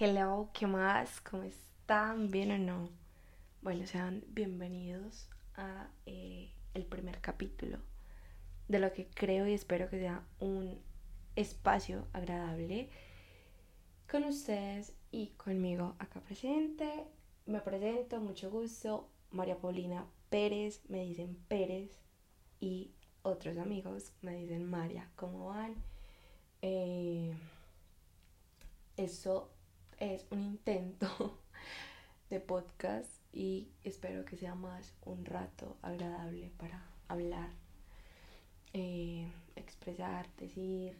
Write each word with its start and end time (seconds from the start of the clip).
Hello, 0.00 0.50
¿qué 0.52 0.68
más? 0.68 1.20
¿Cómo 1.22 1.42
están? 1.42 2.30
¿Bien 2.30 2.52
o 2.52 2.58
no? 2.58 2.88
Bueno, 3.62 3.84
sean 3.84 4.22
bienvenidos 4.28 5.28
a 5.56 5.88
eh, 6.06 6.52
el 6.74 6.86
primer 6.86 7.20
capítulo 7.20 7.78
de 8.68 8.78
lo 8.78 8.92
que 8.92 9.08
creo 9.08 9.48
y 9.48 9.54
espero 9.54 9.90
que 9.90 9.98
sea 9.98 10.22
un 10.38 10.80
espacio 11.34 12.06
agradable 12.12 12.90
con 14.08 14.22
ustedes 14.22 14.94
y 15.10 15.30
conmigo 15.30 15.96
acá 15.98 16.20
presente. 16.20 17.08
Me 17.46 17.58
presento, 17.60 18.20
mucho 18.20 18.52
gusto, 18.52 19.08
María 19.32 19.58
Paulina 19.58 20.06
Pérez, 20.30 20.80
me 20.88 21.02
dicen 21.02 21.34
Pérez 21.48 21.90
y 22.60 22.92
otros 23.22 23.58
amigos 23.58 24.12
me 24.22 24.36
dicen 24.36 24.64
María, 24.64 25.10
¿cómo 25.16 25.48
van? 25.48 25.74
Eh, 26.62 27.34
eso 28.96 29.50
es 30.00 30.26
un 30.30 30.42
intento 30.42 31.38
de 32.30 32.40
podcast 32.40 33.10
y 33.32 33.68
espero 33.84 34.24
que 34.24 34.36
sea 34.36 34.54
más 34.54 34.94
un 35.04 35.24
rato 35.24 35.76
agradable 35.82 36.50
para 36.58 36.82
hablar, 37.08 37.50
eh, 38.72 39.30
expresar, 39.56 40.28
decir, 40.36 40.96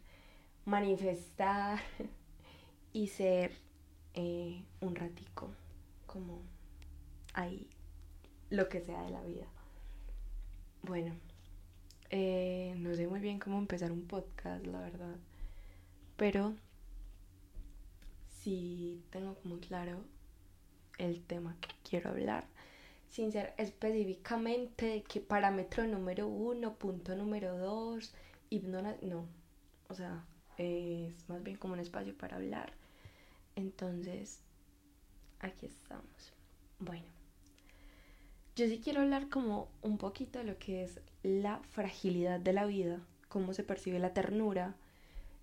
manifestar 0.65 1.79
y 2.93 3.07
ser 3.07 3.51
eh, 4.13 4.63
un 4.81 4.95
ratico 4.95 5.51
como 6.05 6.41
ahí 7.33 7.67
lo 8.49 8.67
que 8.67 8.81
sea 8.81 9.03
de 9.03 9.11
la 9.11 9.21
vida. 9.21 9.47
Bueno, 10.81 11.13
eh, 12.09 12.73
no 12.77 12.95
sé 12.95 13.07
muy 13.07 13.19
bien 13.19 13.39
cómo 13.39 13.59
empezar 13.59 13.91
un 13.91 14.07
podcast, 14.07 14.65
la 14.65 14.79
verdad, 14.79 15.15
pero 16.17 16.55
sí 18.49 19.03
tengo 19.11 19.35
como 19.35 19.59
claro 19.59 20.03
el 20.97 21.21
tema 21.21 21.55
que 21.61 21.69
quiero 21.87 22.09
hablar, 22.09 22.45
sin 23.07 23.31
ser 23.31 23.53
específicamente 23.57 25.03
qué 25.07 25.21
parámetro 25.21 25.85
número 25.85 26.27
uno, 26.27 26.73
punto 26.75 27.15
número 27.15 27.57
dos, 27.57 28.13
ignora, 28.49 28.97
no, 29.03 29.27
o 29.87 29.93
sea, 29.93 30.25
es 30.57 31.29
más 31.29 31.43
bien 31.43 31.57
como 31.57 31.75
un 31.75 31.79
espacio 31.79 32.17
para 32.17 32.37
hablar. 32.37 32.73
Entonces, 33.55 34.41
aquí 35.39 35.67
estamos. 35.67 36.33
Bueno, 36.79 37.05
yo 38.55 38.67
sí 38.67 38.81
quiero 38.83 39.01
hablar 39.01 39.29
como 39.29 39.69
un 39.83 39.97
poquito 39.97 40.39
de 40.39 40.45
lo 40.45 40.57
que 40.57 40.83
es 40.83 40.99
la 41.21 41.59
fragilidad 41.69 42.39
de 42.39 42.53
la 42.53 42.65
vida, 42.65 42.99
cómo 43.27 43.53
se 43.53 43.63
percibe 43.63 43.99
la 43.99 44.13
ternura, 44.13 44.75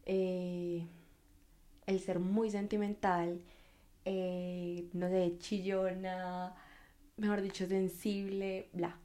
eh, 0.06 0.86
el 1.86 2.00
ser 2.00 2.18
muy 2.18 2.50
sentimental, 2.50 3.40
eh, 4.04 4.88
no 4.92 5.08
sé, 5.08 5.38
chillona, 5.38 6.54
mejor 7.16 7.42
dicho, 7.42 7.66
sensible, 7.66 8.68
bla. 8.72 8.98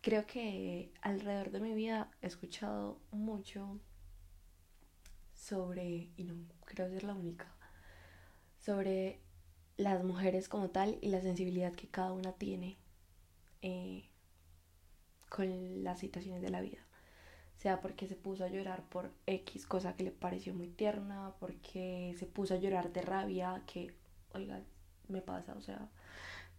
Creo 0.00 0.26
que 0.26 0.92
alrededor 1.00 1.50
de 1.50 1.60
mi 1.60 1.74
vida 1.74 2.10
he 2.22 2.26
escuchado 2.26 2.98
mucho 3.12 3.78
sobre, 5.34 6.10
y 6.16 6.24
no 6.24 6.34
creo 6.64 6.88
ser 6.88 7.04
la 7.04 7.14
única, 7.14 7.54
sobre 8.58 9.20
las 9.76 10.04
mujeres 10.04 10.48
como 10.48 10.70
tal 10.70 10.98
y 11.00 11.08
la 11.08 11.20
sensibilidad 11.20 11.72
que 11.72 11.88
cada 11.88 12.12
una 12.12 12.32
tiene 12.32 12.76
eh, 13.62 14.08
con 15.28 15.82
las 15.84 16.00
situaciones 16.00 16.42
de 16.42 16.50
la 16.50 16.60
vida 16.60 16.84
sea 17.62 17.80
porque 17.80 18.08
se 18.08 18.16
puso 18.16 18.44
a 18.44 18.48
llorar 18.48 18.82
por 18.88 19.12
X 19.26 19.66
cosa 19.66 19.94
que 19.94 20.02
le 20.02 20.10
pareció 20.10 20.52
muy 20.52 20.66
tierna, 20.66 21.32
porque 21.38 22.12
se 22.18 22.26
puso 22.26 22.54
a 22.54 22.56
llorar 22.56 22.92
de 22.92 23.02
rabia, 23.02 23.62
que, 23.66 23.94
oiga, 24.34 24.60
me 25.08 25.22
pasa, 25.22 25.54
o 25.54 25.60
sea, 25.62 25.88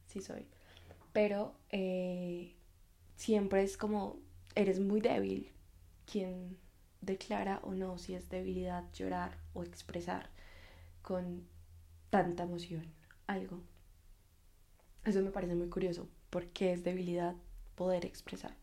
sí 0.07 0.21
soy. 0.21 0.47
Pero 1.11 1.55
eh, 1.71 2.55
siempre 3.17 3.63
es 3.63 3.75
como, 3.75 4.17
eres 4.55 4.79
muy 4.79 5.01
débil 5.01 5.51
quien 6.09 6.57
declara 7.01 7.59
o 7.63 7.73
no 7.73 7.97
si 7.97 8.13
es 8.15 8.29
debilidad 8.29 8.85
llorar 8.93 9.37
o 9.53 9.63
expresar 9.63 10.29
con 11.01 11.45
tanta 12.09 12.43
emoción 12.43 12.85
algo. 13.27 13.59
Eso 15.03 15.21
me 15.21 15.31
parece 15.31 15.55
muy 15.55 15.67
curioso, 15.67 16.07
porque 16.29 16.71
es 16.71 16.85
debilidad 16.85 17.35
poder 17.75 18.05
expresar. 18.05 18.62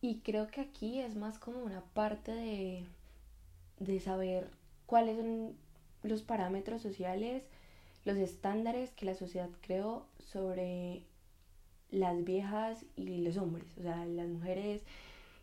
Y 0.00 0.20
creo 0.20 0.48
que 0.48 0.60
aquí 0.60 1.00
es 1.00 1.14
más 1.16 1.38
como 1.38 1.60
una 1.60 1.82
parte 1.82 2.32
de, 2.32 2.84
de 3.78 4.00
saber 4.00 4.50
cuáles 4.86 5.16
son 5.16 5.56
los 6.02 6.22
parámetros 6.22 6.80
sociales, 6.82 7.44
los 8.04 8.16
estándares 8.16 8.90
que 8.92 9.04
la 9.04 9.14
sociedad 9.14 9.50
creó 9.60 10.06
sobre 10.18 11.02
las 11.90 12.24
viejas 12.24 12.84
y 12.96 13.18
los 13.18 13.36
hombres, 13.36 13.66
o 13.78 13.82
sea, 13.82 14.06
las 14.06 14.28
mujeres, 14.28 14.82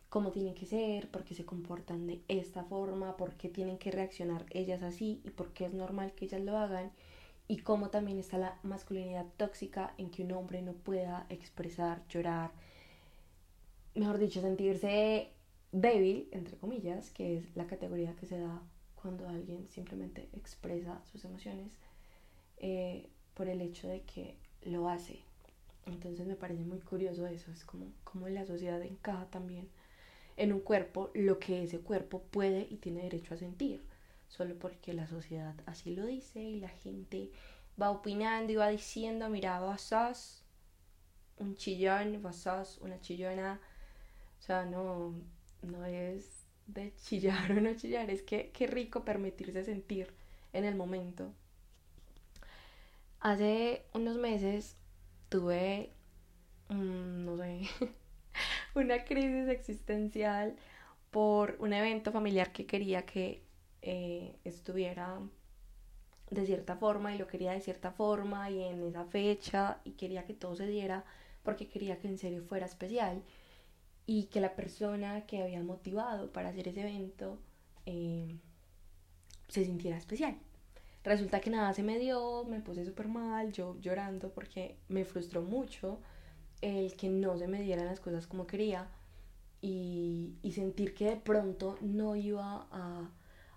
cómo 0.08 0.32
tienen 0.32 0.54
que 0.54 0.66
ser, 0.66 1.08
por 1.08 1.24
qué 1.24 1.34
se 1.34 1.44
comportan 1.44 2.06
de 2.06 2.22
esta 2.28 2.64
forma, 2.64 3.16
por 3.16 3.34
qué 3.34 3.48
tienen 3.48 3.78
que 3.78 3.90
reaccionar 3.90 4.46
ellas 4.50 4.82
así 4.82 5.20
y 5.24 5.30
por 5.30 5.52
qué 5.52 5.66
es 5.66 5.74
normal 5.74 6.12
que 6.12 6.24
ellas 6.24 6.40
lo 6.40 6.56
hagan, 6.56 6.90
y 7.46 7.58
cómo 7.58 7.90
también 7.90 8.18
está 8.18 8.38
la 8.38 8.58
masculinidad 8.62 9.26
tóxica 9.36 9.94
en 9.98 10.10
que 10.10 10.22
un 10.22 10.32
hombre 10.32 10.62
no 10.62 10.72
pueda 10.72 11.26
expresar, 11.28 12.02
llorar, 12.08 12.50
mejor 13.98 14.18
dicho, 14.18 14.40
sentirse 14.40 15.32
débil, 15.72 16.28
entre 16.32 16.56
comillas, 16.56 17.10
que 17.10 17.38
es 17.38 17.56
la 17.56 17.66
categoría 17.66 18.14
que 18.16 18.26
se 18.26 18.38
da 18.38 18.62
cuando 18.94 19.28
alguien 19.28 19.68
simplemente 19.68 20.28
expresa 20.32 21.00
sus 21.04 21.24
emociones 21.24 21.72
eh, 22.58 23.08
por 23.34 23.48
el 23.48 23.60
hecho 23.60 23.88
de 23.88 24.02
que 24.02 24.36
lo 24.62 24.88
hace. 24.88 25.20
Entonces 25.86 26.26
me 26.26 26.36
parece 26.36 26.64
muy 26.64 26.80
curioso 26.80 27.26
eso, 27.26 27.50
es 27.50 27.64
como, 27.64 27.86
como 28.04 28.28
la 28.28 28.44
sociedad 28.44 28.82
encaja 28.82 29.26
también 29.30 29.68
en 30.36 30.52
un 30.52 30.60
cuerpo 30.60 31.10
lo 31.14 31.38
que 31.38 31.64
ese 31.64 31.80
cuerpo 31.80 32.22
puede 32.22 32.66
y 32.70 32.76
tiene 32.76 33.02
derecho 33.02 33.34
a 33.34 33.38
sentir, 33.38 33.82
solo 34.28 34.56
porque 34.58 34.92
la 34.92 35.06
sociedad 35.06 35.54
así 35.66 35.94
lo 35.94 36.06
dice 36.06 36.40
y 36.40 36.60
la 36.60 36.68
gente 36.68 37.30
va 37.80 37.90
opinando 37.90 38.52
y 38.52 38.56
va 38.56 38.68
diciendo, 38.68 39.28
mira, 39.28 39.60
vos 39.60 39.80
sos 39.80 40.44
un 41.38 41.54
chillón, 41.56 42.20
vos 42.22 42.36
sos 42.36 42.78
una 42.78 43.00
chillona, 43.00 43.60
o 44.38 44.42
sea, 44.42 44.64
no, 44.64 45.14
no 45.62 45.84
es 45.84 46.46
de 46.66 46.94
chillar 46.96 47.52
o 47.52 47.60
no 47.60 47.74
chillar, 47.74 48.10
es 48.10 48.22
que 48.22 48.50
qué 48.50 48.66
rico 48.66 49.04
permitirse 49.04 49.64
sentir 49.64 50.12
en 50.52 50.64
el 50.64 50.74
momento. 50.76 51.32
Hace 53.20 53.84
unos 53.94 54.16
meses 54.16 54.76
tuve, 55.28 55.90
no 56.68 57.36
sé, 57.36 57.62
una 58.74 59.04
crisis 59.04 59.48
existencial 59.48 60.56
por 61.10 61.56
un 61.60 61.72
evento 61.72 62.12
familiar 62.12 62.52
que 62.52 62.66
quería 62.66 63.04
que 63.06 63.42
eh, 63.82 64.36
estuviera 64.44 65.20
de 66.30 66.46
cierta 66.46 66.76
forma 66.76 67.14
y 67.14 67.18
lo 67.18 67.26
quería 67.26 67.52
de 67.52 67.60
cierta 67.60 67.90
forma 67.90 68.50
y 68.50 68.62
en 68.62 68.82
esa 68.84 69.04
fecha 69.04 69.80
y 69.84 69.92
quería 69.92 70.24
que 70.26 70.34
todo 70.34 70.54
se 70.56 70.66
diera 70.66 71.04
porque 71.42 71.68
quería 71.68 71.98
que 71.98 72.08
en 72.08 72.18
serio 72.18 72.42
fuera 72.44 72.66
especial 72.66 73.22
y 74.08 74.24
que 74.24 74.40
la 74.40 74.56
persona 74.56 75.26
que 75.26 75.42
había 75.42 75.62
motivado 75.62 76.32
para 76.32 76.48
hacer 76.48 76.66
ese 76.66 76.80
evento 76.80 77.38
eh, 77.84 78.38
se 79.48 79.66
sintiera 79.66 79.98
especial. 79.98 80.38
Resulta 81.04 81.40
que 81.40 81.50
nada 81.50 81.74
se 81.74 81.82
me 81.82 81.98
dio, 81.98 82.44
me 82.44 82.60
puse 82.60 82.86
súper 82.86 83.06
mal, 83.06 83.52
yo 83.52 83.78
llorando 83.82 84.30
porque 84.30 84.78
me 84.88 85.04
frustró 85.04 85.42
mucho 85.42 86.00
el 86.62 86.96
que 86.96 87.10
no 87.10 87.36
se 87.36 87.48
me 87.48 87.60
dieran 87.60 87.84
las 87.84 88.00
cosas 88.00 88.26
como 88.26 88.46
quería 88.46 88.88
y, 89.60 90.38
y 90.42 90.52
sentir 90.52 90.94
que 90.94 91.10
de 91.10 91.16
pronto 91.16 91.76
no 91.82 92.16
iba 92.16 92.66
a, 92.70 93.10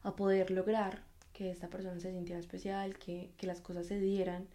a, 0.04 0.16
poder 0.18 0.52
lograr 0.52 1.06
que 1.32 1.50
esta 1.50 1.70
persona 1.70 1.98
se 2.02 2.12
sintiera 2.12 2.42
especial, 2.42 3.00
que, 3.00 3.32
que 3.38 3.48
las 3.48 3.62
cosas 3.62 3.88
se 3.88 4.02
dieran 4.02 4.50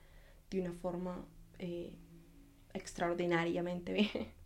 de 0.51 0.61
una 0.61 0.75
forma 0.75 1.25
eh, 1.59 1.95
extraordinariamente 2.75 3.93
bien. 3.95 4.37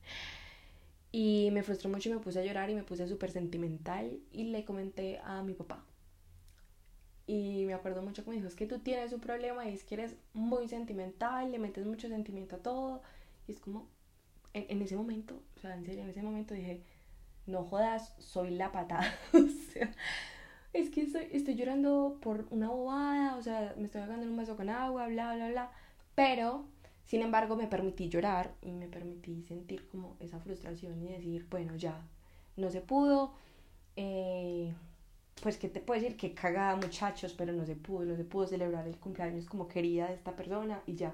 Y 1.13 1.51
me 1.53 1.63
frustró 1.63 1.91
mucho 1.91 2.09
y 2.09 2.13
me 2.13 2.21
puse 2.21 2.41
a 2.41 2.45
llorar 2.45 2.71
y 2.71 2.75
me 2.75 2.85
puse 2.85 3.09
súper 3.09 3.31
sentimental 3.31 4.21
y 4.33 4.45
le 4.45 4.65
comenté 4.65 5.19
a 5.19 5.43
mi 5.43 5.55
papá. 5.55 5.85
Y 7.27 7.65
me 7.67 7.75
acuerdo 7.75 8.03
mucho 8.03 8.25
que 8.25 8.31
me 8.31 8.37
dijo, 8.37 8.49
es 8.49 8.57
que 8.57 8.67
tú 8.67 8.81
tienes 8.81 9.13
un 9.13 9.21
problema 9.21 9.65
y 9.69 9.73
es 9.73 9.85
que 9.85 9.95
eres 9.95 10.17
muy 10.33 10.69
sentimental, 10.69 11.53
le 11.53 11.59
metes 11.59 11.87
mucho 11.87 12.09
sentimiento 12.09 12.57
a 12.57 12.59
todo. 12.59 13.03
Y 13.47 13.53
es 13.53 13.61
como, 13.61 13.89
en, 14.53 14.83
ese 14.83 14.97
momento, 14.97 15.41
o 15.57 15.61
sea, 15.61 15.75
en 15.75 15.85
serio, 15.85 16.03
en 16.03 16.11
ese 16.11 16.23
momento 16.23 16.55
dije, 16.55 16.83
no 17.47 17.65
jodas, 17.65 18.15
soy 18.19 18.51
la 18.51 18.73
patada. 18.73 19.15
o 19.33 19.73
sea, 19.73 19.95
es 20.73 20.91
que 20.91 21.03
estoy, 21.03 21.29
estoy 21.33 21.55
llorando 21.55 22.19
por 22.21 22.47
una 22.51 22.69
bobada, 22.69 23.37
o 23.37 23.43
sea, 23.43 23.75
me 23.77 23.85
estoy 23.85 24.01
ahogando 24.01 24.25
en 24.25 24.31
un 24.31 24.37
vaso 24.37 24.57
con 24.57 24.69
agua, 24.69 25.07
bla, 25.09 25.35
bla, 25.35 25.49
bla. 25.51 25.71
Pero 26.15 26.67
sin 27.11 27.23
embargo, 27.23 27.57
me 27.57 27.67
permití 27.67 28.09
llorar 28.09 28.55
y 28.63 28.71
me 28.71 28.87
permití 28.87 29.43
sentir 29.43 29.89
como 29.89 30.17
esa 30.21 30.39
frustración 30.39 31.03
y 31.03 31.09
decir, 31.09 31.45
bueno, 31.51 31.75
ya, 31.75 32.07
no 32.57 32.71
se 32.71 32.83
pudo, 32.83 33.35
eh, 33.97 34.73
pues, 35.43 35.57
¿qué 35.57 35.69
te 35.69 35.81
puedo 35.81 36.01
decir? 36.01 36.17
Que 36.17 36.35
cagada, 36.35 36.77
muchachos, 36.77 37.35
pero 37.37 37.53
no 37.53 37.67
se 37.67 37.75
pudo, 37.75 38.05
no 38.05 38.15
se 38.15 38.23
pudo 38.23 38.47
celebrar 38.47 38.87
el 38.87 38.97
cumpleaños 38.97 39.47
como 39.47 39.67
quería 39.67 40.07
de 40.07 40.15
esta 40.15 40.37
persona 40.37 40.83
y 40.87 40.95
ya. 40.95 41.13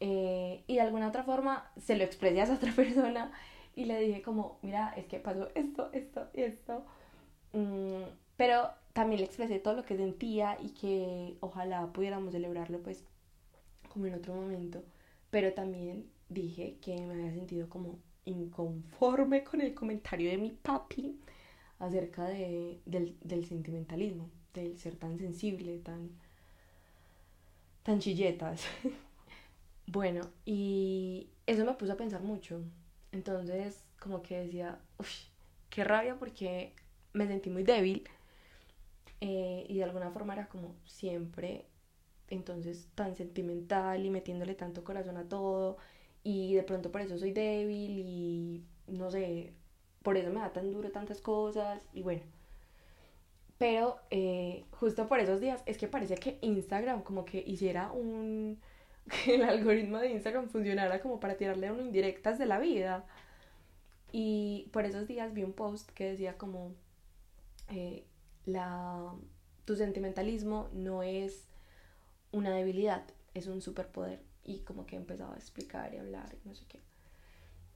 Eh, 0.00 0.64
y 0.66 0.74
de 0.74 0.80
alguna 0.80 1.06
otra 1.06 1.22
forma 1.22 1.70
se 1.76 1.94
lo 1.94 2.02
expresé 2.02 2.40
a 2.40 2.44
esa 2.44 2.54
otra 2.54 2.72
persona 2.76 3.30
y 3.76 3.84
le 3.84 4.00
dije 4.00 4.20
como, 4.20 4.58
mira, 4.62 4.94
es 4.96 5.06
que 5.06 5.20
pasó 5.20 5.48
esto, 5.54 5.90
esto 5.92 6.28
y 6.34 6.42
esto. 6.42 6.84
Mm, 7.52 8.02
pero 8.36 8.70
también 8.94 9.20
le 9.20 9.26
expresé 9.26 9.60
todo 9.60 9.74
lo 9.74 9.84
que 9.84 9.96
sentía 9.96 10.58
y 10.60 10.70
que 10.70 11.36
ojalá 11.38 11.86
pudiéramos 11.92 12.32
celebrarlo 12.32 12.80
pues 12.82 13.04
como 13.88 14.06
en 14.06 14.14
otro 14.14 14.34
momento. 14.34 14.82
Pero 15.30 15.52
también 15.52 16.10
dije 16.28 16.78
que 16.80 17.00
me 17.00 17.14
había 17.14 17.32
sentido 17.34 17.68
como 17.68 17.98
inconforme 18.24 19.44
con 19.48 19.60
el 19.60 19.74
comentario 19.74 20.30
de 20.30 20.38
mi 20.38 20.50
papi 20.50 21.18
acerca 21.78 22.24
de, 22.26 22.80
del, 22.86 23.16
del 23.22 23.46
sentimentalismo, 23.46 24.30
del 24.54 24.78
ser 24.78 24.96
tan 24.96 25.18
sensible, 25.18 25.78
tan, 25.78 26.10
tan 27.82 28.00
chilletas. 28.00 28.64
bueno, 29.86 30.22
y 30.44 31.28
eso 31.46 31.64
me 31.64 31.74
puso 31.74 31.92
a 31.92 31.96
pensar 31.96 32.22
mucho. 32.22 32.62
Entonces, 33.12 33.84
como 33.98 34.22
que 34.22 34.38
decía, 34.40 34.80
uff, 34.98 35.10
qué 35.70 35.84
rabia 35.84 36.16
porque 36.18 36.74
me 37.12 37.26
sentí 37.26 37.50
muy 37.50 37.62
débil. 37.64 38.04
Eh, 39.20 39.66
y 39.68 39.76
de 39.78 39.84
alguna 39.84 40.10
forma 40.10 40.34
era 40.34 40.48
como 40.48 40.76
siempre, 40.86 41.66
entonces 42.30 42.88
tan 42.94 43.16
sentimental 43.16 44.04
y 44.04 44.10
metiéndole 44.10 44.54
tanto 44.54 44.84
corazón 44.84 45.16
a 45.16 45.28
todo. 45.28 45.78
Y 46.24 46.54
de 46.54 46.62
pronto 46.62 46.90
por 46.92 47.00
eso 47.00 47.18
soy 47.18 47.32
débil 47.32 47.98
y 47.98 48.64
no 48.86 49.10
sé, 49.10 49.52
por 50.02 50.16
eso 50.16 50.30
me 50.30 50.40
da 50.40 50.52
tan 50.52 50.70
duro 50.72 50.90
tantas 50.90 51.20
cosas 51.20 51.86
y 51.92 52.02
bueno. 52.02 52.22
Pero 53.58 53.98
eh, 54.10 54.64
justo 54.72 55.08
por 55.08 55.18
esos 55.20 55.40
días 55.40 55.62
es 55.66 55.78
que 55.78 55.88
parece 55.88 56.14
que 56.16 56.38
Instagram 56.42 57.02
como 57.02 57.24
que 57.24 57.42
hiciera 57.46 57.90
un... 57.92 58.60
que 59.24 59.36
el 59.36 59.42
algoritmo 59.42 59.98
de 59.98 60.10
Instagram 60.10 60.48
funcionara 60.48 61.00
como 61.00 61.18
para 61.18 61.36
tirarle 61.36 61.68
a 61.68 61.72
uno 61.72 61.82
indirectas 61.82 62.38
de 62.38 62.46
la 62.46 62.58
vida. 62.58 63.06
Y 64.12 64.68
por 64.72 64.84
esos 64.84 65.06
días 65.06 65.34
vi 65.34 65.42
un 65.42 65.52
post 65.52 65.90
que 65.90 66.04
decía 66.04 66.38
como 66.38 66.72
eh, 67.68 68.04
la, 68.46 69.12
tu 69.64 69.76
sentimentalismo 69.76 70.68
no 70.72 71.02
es 71.02 71.47
una 72.32 72.50
debilidad, 72.50 73.04
es 73.34 73.46
un 73.46 73.62
superpoder. 73.62 74.20
Y 74.44 74.60
como 74.60 74.86
que 74.86 74.96
empezaba 74.96 75.34
a 75.34 75.38
explicar 75.38 75.92
y 75.94 75.98
hablar 75.98 76.34
y 76.42 76.48
no 76.48 76.54
sé 76.54 76.64
qué. 76.68 76.80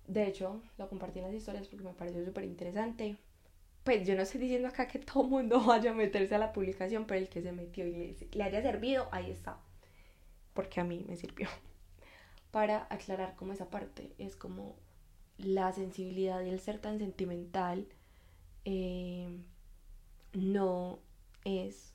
De 0.06 0.26
hecho, 0.26 0.62
lo 0.78 0.88
compartí 0.88 1.18
en 1.18 1.26
las 1.26 1.34
historias 1.34 1.68
porque 1.68 1.84
me 1.84 1.92
pareció 1.92 2.24
súper 2.24 2.44
interesante. 2.44 3.16
Pues 3.84 4.06
yo 4.06 4.14
no 4.14 4.22
estoy 4.22 4.40
diciendo 4.40 4.68
acá 4.68 4.88
que 4.88 4.98
todo 4.98 5.24
mundo 5.24 5.60
vaya 5.66 5.90
a 5.90 5.94
meterse 5.94 6.34
a 6.34 6.38
la 6.38 6.52
publicación, 6.52 7.06
pero 7.06 7.20
el 7.20 7.28
que 7.28 7.42
se 7.42 7.52
metió 7.52 7.86
y 7.86 8.16
le, 8.32 8.42
haya 8.42 8.62
servido, 8.62 9.08
ahí 9.12 9.30
está. 9.30 9.58
Porque 10.54 10.80
a 10.80 10.84
mí 10.84 11.04
me 11.08 11.16
sirvió. 11.16 11.48
Para 12.50 12.86
aclarar 12.90 13.34
como 13.36 13.52
esa 13.52 13.70
parte, 13.70 14.12
es 14.18 14.36
como 14.36 14.76
la 15.38 15.72
sensibilidad 15.72 16.42
y 16.42 16.50
el 16.50 16.60
ser 16.60 16.78
tan 16.78 16.98
sentimental 16.98 17.86
eh, 18.64 19.28
no 20.32 20.98
es 21.44 21.92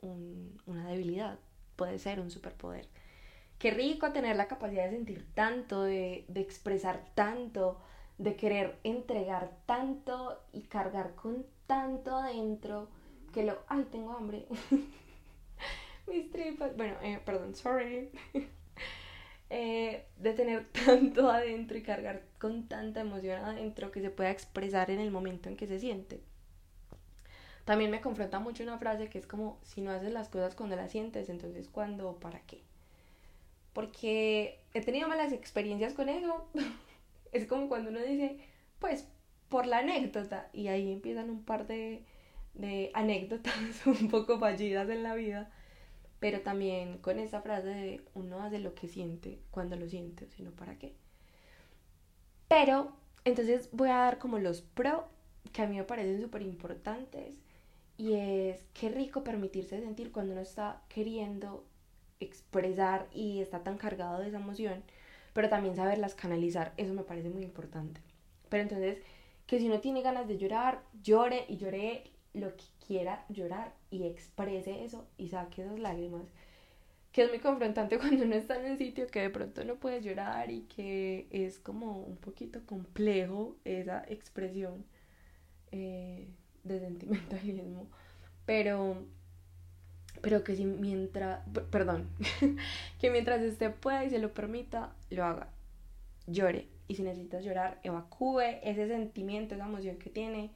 una 0.00 0.86
debilidad, 0.88 1.38
puede 1.78 1.98
ser 2.00 2.20
un 2.20 2.30
superpoder. 2.30 2.86
Qué 3.58 3.70
rico 3.70 4.12
tener 4.12 4.36
la 4.36 4.48
capacidad 4.48 4.84
de 4.84 4.96
sentir 4.96 5.26
tanto, 5.34 5.84
de, 5.84 6.26
expresar 6.34 7.04
tanto, 7.14 7.80
de 8.18 8.36
querer 8.36 8.78
entregar 8.82 9.52
tanto 9.64 10.42
y 10.52 10.62
cargar 10.62 11.14
con 11.14 11.46
tanto 11.66 12.16
adentro 12.16 12.88
que 13.32 13.44
lo... 13.44 13.58
¡Ay, 13.68 13.86
tengo 13.90 14.12
hambre! 14.12 14.46
Mis 16.08 16.30
tripas... 16.30 16.76
Bueno, 16.76 16.94
eh, 17.02 17.20
perdón, 17.24 17.54
sorry. 17.54 18.10
Eh, 19.50 20.04
de 20.18 20.34
tener 20.34 20.66
tanto 20.86 21.30
adentro 21.30 21.78
y 21.78 21.82
cargar 21.82 22.22
con 22.38 22.68
tanta 22.68 23.00
emoción 23.00 23.42
adentro 23.42 23.90
que 23.90 24.02
se 24.02 24.10
pueda 24.10 24.30
expresar 24.30 24.90
en 24.90 25.00
el 25.00 25.10
momento 25.10 25.48
en 25.48 25.56
que 25.56 25.66
se 25.66 25.78
siente. 25.78 26.20
También 27.68 27.90
me 27.90 28.00
confronta 28.00 28.40
mucho 28.40 28.62
una 28.62 28.78
frase 28.78 29.08
que 29.08 29.18
es 29.18 29.26
como, 29.26 29.58
si 29.62 29.82
no 29.82 29.90
haces 29.90 30.12
las 30.12 30.28
cosas 30.28 30.54
cuando 30.54 30.74
las 30.74 30.90
sientes, 30.90 31.28
entonces 31.28 31.68
¿cuándo 31.68 32.08
o 32.10 32.16
para 32.18 32.40
qué? 32.40 32.62
porque 33.78 34.58
he 34.74 34.80
tenido 34.80 35.08
malas 35.08 35.32
experiencias 35.32 35.94
con 35.94 36.08
eso. 36.08 36.48
es 37.32 37.46
como 37.46 37.68
cuando 37.68 37.90
uno 37.90 38.00
dice, 38.00 38.40
pues 38.80 39.06
por 39.48 39.66
la 39.66 39.78
anécdota, 39.78 40.48
y 40.52 40.66
ahí 40.66 40.90
empiezan 40.90 41.30
un 41.30 41.44
par 41.44 41.68
de, 41.68 42.02
de 42.54 42.90
anécdotas 42.92 43.54
un 43.86 44.08
poco 44.08 44.40
fallidas 44.40 44.88
en 44.88 45.04
la 45.04 45.14
vida, 45.14 45.52
pero 46.18 46.40
también 46.40 46.98
con 46.98 47.20
esa 47.20 47.40
frase 47.40 47.68
de 47.68 48.00
uno 48.14 48.42
hace 48.42 48.58
lo 48.58 48.74
que 48.74 48.88
siente 48.88 49.38
cuando 49.52 49.76
lo 49.76 49.88
siente, 49.88 50.26
sino 50.26 50.50
para 50.50 50.76
qué. 50.76 50.96
Pero, 52.48 52.96
entonces 53.24 53.68
voy 53.70 53.90
a 53.90 53.98
dar 53.98 54.18
como 54.18 54.40
los 54.40 54.62
pro 54.62 55.08
que 55.52 55.62
a 55.62 55.68
mí 55.68 55.76
me 55.76 55.84
parecen 55.84 56.20
súper 56.20 56.42
importantes 56.42 57.36
y 57.98 58.14
es 58.14 58.64
qué 58.72 58.88
rico 58.88 59.24
permitirse 59.24 59.80
sentir 59.80 60.12
cuando 60.12 60.32
uno 60.32 60.40
está 60.40 60.80
queriendo 60.88 61.64
expresar 62.20 63.08
y 63.12 63.40
está 63.40 63.62
tan 63.64 63.76
cargado 63.76 64.20
de 64.20 64.28
esa 64.28 64.38
emoción, 64.38 64.82
pero 65.34 65.48
también 65.48 65.76
saberlas 65.76 66.14
canalizar, 66.14 66.72
eso 66.76 66.94
me 66.94 67.02
parece 67.02 67.28
muy 67.28 67.42
importante. 67.42 68.00
Pero 68.48 68.62
entonces, 68.62 68.98
que 69.46 69.58
si 69.58 69.66
uno 69.66 69.80
tiene 69.80 70.02
ganas 70.02 70.28
de 70.28 70.38
llorar, 70.38 70.82
llore 71.02 71.44
y 71.48 71.58
llore 71.58 72.04
lo 72.34 72.56
que 72.56 72.64
quiera 72.86 73.24
llorar 73.28 73.74
y 73.90 74.04
exprese 74.06 74.84
eso 74.84 75.06
y 75.18 75.28
saque 75.28 75.62
esas 75.62 75.78
lágrimas. 75.78 76.26
Que 77.12 77.22
es 77.24 77.30
muy 77.30 77.40
confrontante 77.40 77.98
cuando 78.00 78.24
uno 78.24 78.34
está 78.36 78.56
en 78.60 78.72
un 78.72 78.78
sitio 78.78 79.06
que 79.08 79.20
de 79.20 79.30
pronto 79.30 79.64
no 79.64 79.76
puede 79.76 80.02
llorar 80.02 80.50
y 80.50 80.62
que 80.62 81.26
es 81.30 81.58
como 81.58 81.98
un 82.02 82.16
poquito 82.16 82.64
complejo 82.66 83.56
esa 83.64 84.04
expresión 84.08 84.84
eh, 85.72 86.28
de 86.68 86.80
sentimentalismo. 86.80 87.88
Pero 88.46 89.04
pero 90.20 90.42
que 90.44 90.56
si 90.56 90.64
mientras, 90.64 91.40
perdón, 91.70 92.08
que 93.00 93.10
mientras 93.10 93.42
usted 93.42 93.74
pueda 93.74 94.04
y 94.04 94.10
se 94.10 94.18
lo 94.18 94.34
permita, 94.34 94.92
lo 95.10 95.24
haga. 95.24 95.48
Llore. 96.26 96.68
Y 96.88 96.94
si 96.94 97.02
necesitas 97.02 97.44
llorar, 97.44 97.78
evacúe 97.82 98.40
ese 98.62 98.88
sentimiento, 98.88 99.54
esa 99.54 99.66
emoción 99.66 99.96
que 99.96 100.10
tiene 100.10 100.50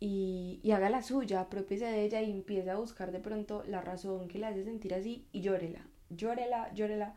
y, 0.00 0.60
haga 0.72 0.90
la 0.90 1.02
suya, 1.02 1.40
apropiese 1.40 1.84
de 1.84 2.04
ella 2.04 2.20
y 2.22 2.30
empiece 2.30 2.70
a 2.70 2.76
buscar 2.76 3.12
de 3.12 3.20
pronto 3.20 3.62
la 3.66 3.80
razón 3.80 4.28
que 4.28 4.38
le 4.38 4.46
hace 4.46 4.64
sentir 4.64 4.94
así 4.94 5.26
y 5.32 5.40
llórela. 5.42 5.86
Llórela, 6.08 6.72
llórela 6.74 7.14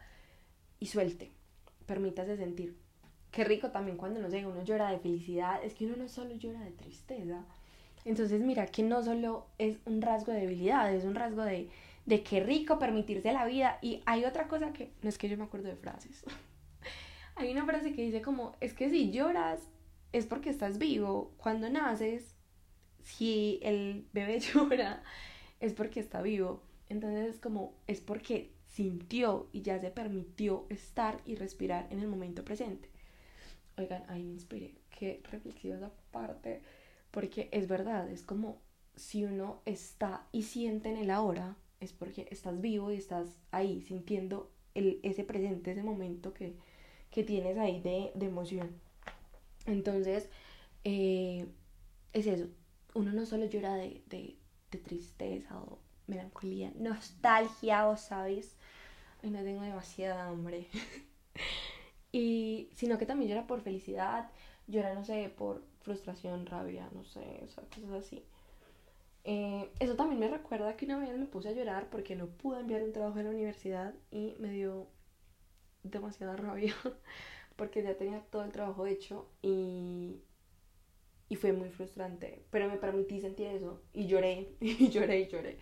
y 0.79 0.87
suelte. 0.87 1.31
Permítase 1.87 2.37
sentir. 2.37 2.77
Qué 3.31 3.43
rico 3.43 3.71
también 3.71 3.97
cuando 3.97 4.19
no 4.19 4.29
sé, 4.29 4.45
uno 4.45 4.63
llora 4.63 4.91
de 4.91 4.99
felicidad. 4.99 5.63
Es 5.63 5.73
que 5.73 5.87
uno 5.87 5.95
no 5.95 6.07
solo 6.07 6.35
llora 6.35 6.59
de 6.59 6.71
tristeza 6.71 7.45
entonces 8.05 8.41
mira 8.41 8.65
que 8.67 8.83
no 8.83 9.03
solo 9.03 9.47
es 9.57 9.79
un 9.85 10.01
rasgo 10.01 10.31
de 10.31 10.41
debilidad, 10.41 10.93
es 10.93 11.05
un 11.05 11.15
rasgo 11.15 11.43
de, 11.43 11.69
de 12.05 12.23
qué 12.23 12.41
rico 12.41 12.79
permitirse 12.79 13.31
la 13.31 13.45
vida. 13.45 13.79
Y 13.81 14.01
hay 14.05 14.25
otra 14.25 14.47
cosa 14.47 14.73
que, 14.73 14.91
no 15.01 15.09
es 15.09 15.17
que 15.17 15.29
yo 15.29 15.37
me 15.37 15.45
acuerdo 15.45 15.69
de 15.69 15.75
frases, 15.75 16.23
hay 17.35 17.51
una 17.51 17.65
frase 17.65 17.93
que 17.93 18.01
dice 18.01 18.21
como, 18.21 18.55
es 18.59 18.73
que 18.73 18.89
si 18.89 19.11
lloras 19.11 19.69
es 20.11 20.25
porque 20.25 20.49
estás 20.49 20.77
vivo. 20.77 21.33
Cuando 21.37 21.69
naces, 21.69 22.35
si 23.01 23.59
el 23.63 24.07
bebé 24.13 24.39
llora, 24.53 25.03
es 25.59 25.73
porque 25.73 25.99
está 25.99 26.21
vivo. 26.21 26.61
Entonces 26.89 27.35
es 27.35 27.39
como, 27.39 27.73
es 27.87 28.01
porque 28.01 28.51
sintió 28.67 29.47
y 29.51 29.61
ya 29.61 29.79
se 29.79 29.91
permitió 29.91 30.65
estar 30.69 31.21
y 31.25 31.35
respirar 31.35 31.87
en 31.89 31.99
el 31.99 32.07
momento 32.07 32.43
presente. 32.43 32.89
Oigan, 33.77 34.03
ahí 34.09 34.23
me 34.23 34.33
inspiré. 34.33 34.75
Qué 34.89 35.21
reflexiva 35.31 35.75
esa 35.75 35.91
parte 36.11 36.61
porque 37.13 37.47
es 37.51 37.67
verdad, 37.67 38.09
es 38.09 38.23
como 38.23 38.59
si 38.95 39.23
uno 39.23 39.61
está 39.65 40.27
y 40.31 40.41
siente 40.41 40.89
en 40.89 40.97
el 40.97 41.11
ahora, 41.11 41.55
es 41.79 41.93
porque 41.93 42.27
estás 42.31 42.59
vivo 42.59 42.91
y 42.91 42.95
estás 42.95 43.37
ahí 43.51 43.81
sintiendo 43.81 44.51
el, 44.73 44.99
ese 45.03 45.23
presente, 45.23 45.71
ese 45.71 45.83
momento 45.83 46.33
que, 46.33 46.57
tienes 47.11 47.59
ahí 47.59 47.81
de, 47.81 48.11
emoción. 48.25 48.71
Entonces, 49.67 50.27
eh, 50.83 51.45
es 52.13 52.25
eso, 52.25 52.47
uno 52.95 53.11
no 53.11 53.27
solo 53.27 53.45
llora 53.45 53.75
de, 53.75 54.01
de, 54.07 54.35
tristeza 54.79 55.61
o 55.61 55.77
melancolía, 56.07 56.73
nostalgia 56.75 57.87
o 57.89 57.95
sabes, 57.95 58.55
ay 59.21 59.29
no 59.29 59.43
tengo 59.43 59.61
demasiada 59.61 60.29
hambre, 60.29 60.65
y, 62.11 62.69
sino 62.73 62.97
que 62.97 63.05
también 63.05 63.29
llora 63.29 63.45
por 63.45 63.61
felicidad, 63.61 64.31
llora, 64.65 64.95
no 64.95 65.05
sé, 65.05 65.31
por 65.37 65.72
frustración, 65.83 66.45
rabia, 66.47 66.89
no 66.93 67.05
sé, 67.05 67.41
o 67.45 67.49
sea, 67.49 67.63
cosas 67.65 67.91
así. 67.91 68.23
Eh, 69.25 69.69
eso 69.79 69.95
también 69.95 70.19
me 70.19 70.27
recuerda 70.27 70.75
que 70.75 70.85
una 70.85 70.97
vez 70.99 71.17
me 71.17 71.25
puse 71.25 71.49
a 71.49 71.53
llorar 71.53 71.89
porque 71.89 72.15
no 72.15 72.27
pude 72.27 72.59
enviar 72.59 72.83
un 72.83 72.91
trabajo 72.93 73.19
a 73.19 73.23
la 73.23 73.29
universidad 73.29 73.93
y 74.11 74.35
me 74.39 74.49
dio 74.49 74.87
demasiada 75.83 76.35
rabia 76.37 76.75
porque 77.57 77.83
ya 77.83 77.97
tenía 77.97 78.21
todo 78.31 78.43
el 78.43 78.51
trabajo 78.51 78.85
hecho 78.85 79.29
y, 79.41 80.21
y 81.29 81.35
fue 81.35 81.53
muy 81.53 81.69
frustrante, 81.69 82.45
pero 82.49 82.67
me 82.69 82.77
permití 82.77 83.19
sentir 83.19 83.47
eso 83.47 83.81
y 83.93 84.07
lloré 84.07 84.55
y 84.61 84.89
lloré 84.89 85.21
y 85.21 85.27
lloré 85.27 85.57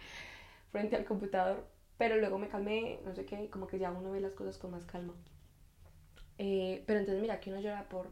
frente 0.72 0.96
al 0.96 1.06
computador, 1.06 1.68
pero 1.98 2.18
luego 2.18 2.38
me 2.40 2.50
calmé, 2.50 3.00
no 3.06 3.14
sé 3.16 3.26
qué, 3.26 3.50
como 3.50 3.68
que 3.68 3.80
ya 3.80 3.92
uno 3.92 4.12
ve 4.12 4.22
las 4.22 4.36
cosas 4.36 4.58
con 4.58 4.72
más 4.72 4.86
calma. 4.86 5.14
Eh, 6.38 6.84
pero 6.88 7.00
entonces 7.00 7.22
mira 7.22 7.40
que 7.40 7.52
uno 7.52 7.62
llora 7.62 7.88
por 7.88 8.12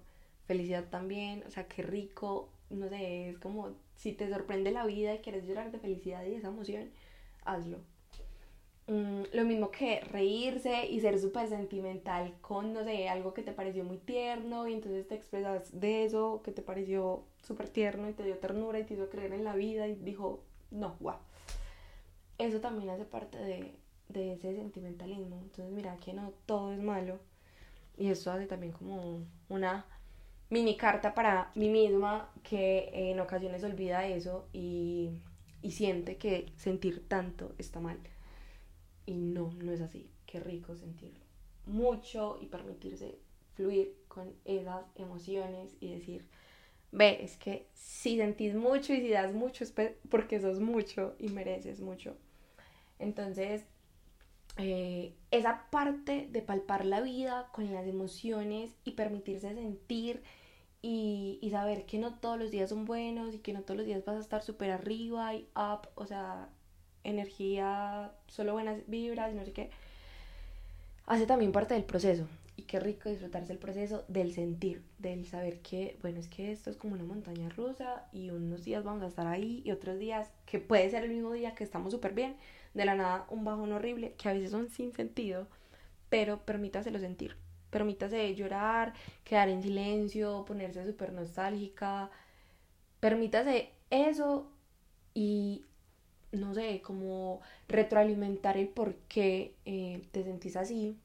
felicidad 0.49 0.85
también, 0.89 1.43
o 1.45 1.51
sea, 1.51 1.67
qué 1.67 1.83
rico, 1.83 2.49
no 2.71 2.89
sé, 2.89 3.29
es 3.29 3.37
como 3.37 3.75
si 3.95 4.13
te 4.13 4.27
sorprende 4.27 4.71
la 4.71 4.83
vida 4.83 5.13
y 5.13 5.19
quieres 5.19 5.45
llorar 5.45 5.71
de 5.71 5.77
felicidad 5.77 6.25
y 6.25 6.33
esa 6.33 6.47
emoción, 6.47 6.89
hazlo. 7.45 7.77
Mm, 8.87 9.25
lo 9.31 9.45
mismo 9.45 9.69
que 9.69 10.01
reírse 10.01 10.87
y 10.87 11.01
ser 11.01 11.19
súper 11.19 11.47
sentimental 11.49 12.33
con, 12.41 12.73
no 12.73 12.83
sé, 12.83 13.09
algo 13.09 13.35
que 13.35 13.43
te 13.43 13.51
pareció 13.51 13.83
muy 13.83 13.99
tierno 13.99 14.67
y 14.67 14.73
entonces 14.73 15.07
te 15.07 15.13
expresas 15.13 15.79
de 15.79 16.05
eso 16.05 16.41
que 16.43 16.51
te 16.51 16.63
pareció 16.63 17.25
súper 17.43 17.69
tierno 17.69 18.09
y 18.09 18.13
te 18.13 18.23
dio 18.23 18.39
ternura 18.39 18.79
y 18.79 18.85
te 18.85 18.95
hizo 18.95 19.07
creer 19.07 19.33
en 19.33 19.43
la 19.43 19.53
vida 19.53 19.87
y 19.87 19.93
dijo, 19.93 20.43
no, 20.71 20.97
guau. 20.99 21.19
Eso 22.39 22.59
también 22.59 22.89
hace 22.89 23.05
parte 23.05 23.37
de, 23.37 23.75
de 24.07 24.33
ese 24.33 24.55
sentimentalismo. 24.55 25.37
Entonces, 25.43 25.71
mira 25.71 25.95
que 25.97 26.13
no 26.13 26.33
todo 26.47 26.73
es 26.73 26.79
malo. 26.79 27.19
Y 27.97 28.07
eso 28.07 28.31
hace 28.31 28.47
también 28.47 28.71
como 28.71 29.27
una 29.49 29.85
mini 30.49 30.77
carta 30.77 31.13
para 31.13 31.51
mí 31.55 31.69
misma 31.69 32.31
que 32.43 32.89
en 32.93 33.19
ocasiones 33.19 33.63
olvida 33.63 34.07
eso 34.07 34.47
y, 34.51 35.21
y 35.61 35.71
siente 35.71 36.17
que 36.17 36.51
sentir 36.57 37.07
tanto 37.07 37.53
está 37.57 37.79
mal. 37.79 37.99
Y 39.05 39.13
no, 39.13 39.51
no 39.53 39.71
es 39.71 39.81
así. 39.81 40.09
Qué 40.25 40.39
rico 40.39 40.75
sentir 40.75 41.13
mucho 41.65 42.37
y 42.41 42.47
permitirse 42.47 43.19
fluir 43.53 43.95
con 44.07 44.33
esas 44.45 44.85
emociones 44.95 45.75
y 45.79 45.91
decir, 45.91 46.25
ve, 46.91 47.23
es 47.23 47.37
que 47.37 47.67
si 47.73 48.17
sentís 48.17 48.55
mucho 48.55 48.93
y 48.93 49.01
si 49.01 49.09
das 49.09 49.33
mucho 49.33 49.63
es 49.63 49.73
porque 50.09 50.39
sos 50.39 50.59
mucho 50.59 51.15
y 51.19 51.29
mereces 51.29 51.79
mucho. 51.81 52.15
Entonces, 52.97 53.65
eh, 54.57 55.13
esa 55.31 55.69
parte 55.69 56.27
de 56.31 56.41
palpar 56.41 56.85
la 56.85 57.01
vida 57.01 57.49
con 57.53 57.73
las 57.73 57.87
emociones 57.87 58.75
y 58.83 58.91
permitirse 58.91 59.53
sentir 59.53 60.21
y, 60.81 61.39
y, 61.41 61.49
saber 61.49 61.85
que 61.85 61.97
no 61.97 62.15
todos 62.15 62.39
los 62.39 62.51
días 62.51 62.69
son 62.69 62.85
buenos 62.85 63.33
y 63.33 63.39
que 63.39 63.53
no 63.53 63.61
todos 63.61 63.77
los 63.77 63.85
días 63.85 64.05
vas 64.05 64.17
a 64.17 64.21
estar 64.21 64.41
súper 64.43 64.71
arriba 64.71 65.33
y 65.35 65.47
up, 65.55 65.89
o 65.95 66.05
sea, 66.05 66.49
energía, 67.03 68.11
solo 68.27 68.53
buenas 68.53 68.87
vibras 68.87 69.33
y 69.33 69.35
no 69.35 69.45
sé 69.45 69.51
qué, 69.51 69.69
hace 71.05 71.25
también 71.25 71.51
parte 71.51 71.73
del 71.73 71.83
proceso. 71.83 72.27
Y 72.55 72.63
qué 72.63 72.79
rico 72.79 73.09
disfrutarse 73.09 73.53
el 73.53 73.57
proceso 73.57 74.03
del 74.09 74.33
sentir, 74.33 74.83
del 74.97 75.25
saber 75.25 75.59
que, 75.59 75.97
bueno, 76.01 76.19
es 76.19 76.27
que 76.27 76.51
esto 76.51 76.69
es 76.69 76.75
como 76.75 76.95
una 76.95 77.05
montaña 77.05 77.47
rusa 77.49 78.05
y 78.11 78.31
unos 78.31 78.65
días 78.65 78.83
vamos 78.83 79.01
a 79.03 79.07
estar 79.07 79.27
ahí 79.27 79.61
y 79.63 79.71
otros 79.71 79.97
días, 79.97 80.29
que 80.45 80.59
puede 80.59 80.89
ser 80.89 81.05
el 81.05 81.11
mismo 81.11 81.31
día 81.31 81.55
que 81.55 81.63
estamos 81.63 81.93
súper 81.93 82.13
bien, 82.13 82.35
de 82.73 82.85
la 82.85 82.95
nada 82.95 83.25
un 83.29 83.45
bajón 83.45 83.71
horrible, 83.71 84.13
que 84.17 84.27
a 84.27 84.33
veces 84.33 84.51
son 84.51 84.69
sin 84.69 84.91
sentido, 84.93 85.47
pero 86.09 86.39
permítaselo 86.45 86.99
sentir. 86.99 87.37
Permítase 87.69 88.33
llorar, 88.35 88.93
quedar 89.23 89.49
en 89.49 89.61
silencio, 89.61 90.45
ponerse 90.45 90.85
súper 90.85 91.13
nostálgica. 91.13 92.09
Permítase 92.99 93.71
eso 93.89 94.51
y 95.13 95.65
no 96.31 96.53
sé, 96.53 96.81
como 96.81 97.41
retroalimentar 97.67 98.57
el 98.57 98.67
por 98.67 98.95
qué 99.07 99.55
eh, 99.65 100.07
te 100.11 100.23
sentís 100.23 100.55
así 100.55 100.97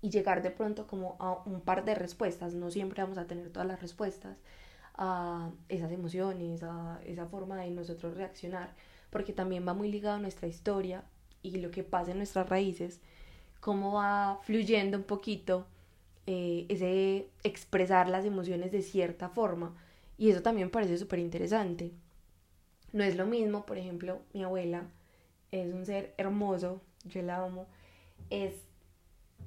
y 0.00 0.10
llegar 0.10 0.42
de 0.42 0.50
pronto 0.50 0.86
como 0.86 1.16
a 1.18 1.42
un 1.46 1.60
par 1.60 1.84
de 1.84 1.94
respuestas. 1.94 2.54
No 2.54 2.70
siempre 2.70 3.02
vamos 3.02 3.18
a 3.18 3.26
tener 3.26 3.50
todas 3.50 3.68
las 3.68 3.80
respuestas 3.80 4.36
a 4.96 5.50
esas 5.68 5.90
emociones, 5.92 6.62
a 6.62 7.00
esa 7.04 7.26
forma 7.26 7.56
de 7.56 7.70
nosotros 7.70 8.16
reaccionar, 8.16 8.74
porque 9.10 9.32
también 9.32 9.66
va 9.66 9.74
muy 9.74 9.90
ligado 9.90 10.16
a 10.16 10.20
nuestra 10.20 10.46
historia 10.46 11.04
y 11.42 11.58
lo 11.58 11.70
que 11.70 11.84
pasa 11.84 12.12
en 12.12 12.18
nuestras 12.18 12.48
raíces, 12.48 13.00
cómo 13.64 13.92
va 13.94 14.40
fluyendo 14.42 14.98
un 14.98 15.04
poquito 15.04 15.66
eh, 16.26 16.66
ese 16.68 17.30
expresar 17.44 18.10
las 18.10 18.26
emociones 18.26 18.70
de 18.72 18.82
cierta 18.82 19.30
forma. 19.30 19.74
Y 20.18 20.28
eso 20.28 20.42
también 20.42 20.68
parece 20.68 20.98
súper 20.98 21.18
interesante. 21.18 21.90
No 22.92 23.02
es 23.02 23.16
lo 23.16 23.24
mismo, 23.24 23.64
por 23.64 23.78
ejemplo, 23.78 24.20
mi 24.34 24.44
abuela 24.44 24.82
es 25.50 25.72
un 25.72 25.86
ser 25.86 26.12
hermoso, 26.18 26.82
yo 27.04 27.22
la 27.22 27.42
amo, 27.42 27.66
es 28.28 28.52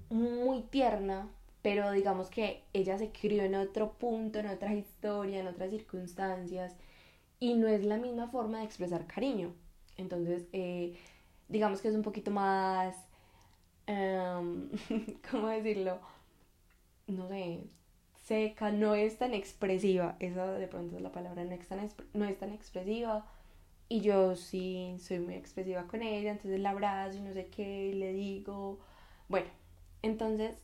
muy 0.09 0.63
tierna, 0.63 1.29
pero 1.61 1.91
digamos 1.91 2.31
que 2.31 2.63
ella 2.73 2.97
se 2.97 3.11
crió 3.11 3.43
en 3.43 3.53
otro 3.53 3.93
punto, 3.99 4.39
en 4.39 4.47
otra 4.47 4.73
historia, 4.73 5.41
en 5.41 5.47
otras 5.47 5.69
circunstancias, 5.69 6.75
y 7.39 7.53
no 7.53 7.67
es 7.67 7.85
la 7.85 7.97
misma 7.97 8.29
forma 8.29 8.59
de 8.59 8.65
expresar 8.65 9.05
cariño. 9.05 9.53
Entonces, 9.95 10.47
eh, 10.53 10.97
digamos 11.49 11.81
que 11.81 11.89
es 11.89 11.93
un 11.93 12.01
poquito 12.01 12.31
más, 12.31 13.06
em, 13.87 14.69
¿cómo 15.31 15.47
decirlo? 15.49 15.99
No 17.07 17.27
sé, 17.27 17.63
seca, 18.23 18.71
no 18.71 18.95
es 18.95 19.17
tan 19.17 19.33
expresiva, 19.33 20.17
esa 20.19 20.51
de 20.53 20.67
pronto 20.67 20.97
es 20.97 21.01
la 21.01 21.11
palabra, 21.11 21.43
no 21.45 21.53
es 21.53 21.67
tan, 21.67 21.89
no 22.13 22.25
es 22.25 22.37
tan 22.37 22.51
expresiva. 22.53 23.25
Y 23.89 24.01
yo 24.01 24.35
sí 24.35 24.97
soy 24.99 25.19
muy 25.19 25.35
expresiva 25.35 25.87
con 25.87 26.01
ella, 26.03 26.31
entonces 26.31 26.59
la 26.59 26.71
abrazo 26.71 27.17
y 27.19 27.21
no 27.21 27.33
sé 27.33 27.47
qué, 27.47 27.87
y 27.89 27.93
le 27.93 28.13
digo, 28.13 28.79
bueno, 29.29 29.47
entonces 30.03 30.57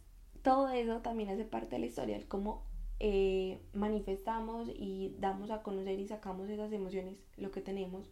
todo 0.43 0.69
eso 0.69 1.01
también 1.01 1.29
hace 1.29 1.45
parte 1.45 1.75
de 1.77 1.79
la 1.81 1.85
historia, 1.87 2.17
el 2.17 2.27
cómo 2.27 2.63
eh, 2.99 3.61
manifestamos 3.73 4.69
y 4.75 5.15
damos 5.19 5.51
a 5.51 5.63
conocer 5.63 5.99
y 5.99 6.07
sacamos 6.07 6.49
esas 6.49 6.71
emociones, 6.73 7.23
lo 7.37 7.51
que 7.51 7.61
tenemos, 7.61 8.09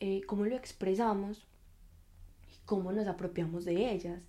eh, 0.00 0.22
cómo 0.26 0.44
lo 0.44 0.56
expresamos 0.56 1.46
cómo 2.64 2.92
nos 2.92 3.06
apropiamos 3.06 3.64
de 3.64 3.92
ellas. 3.92 4.22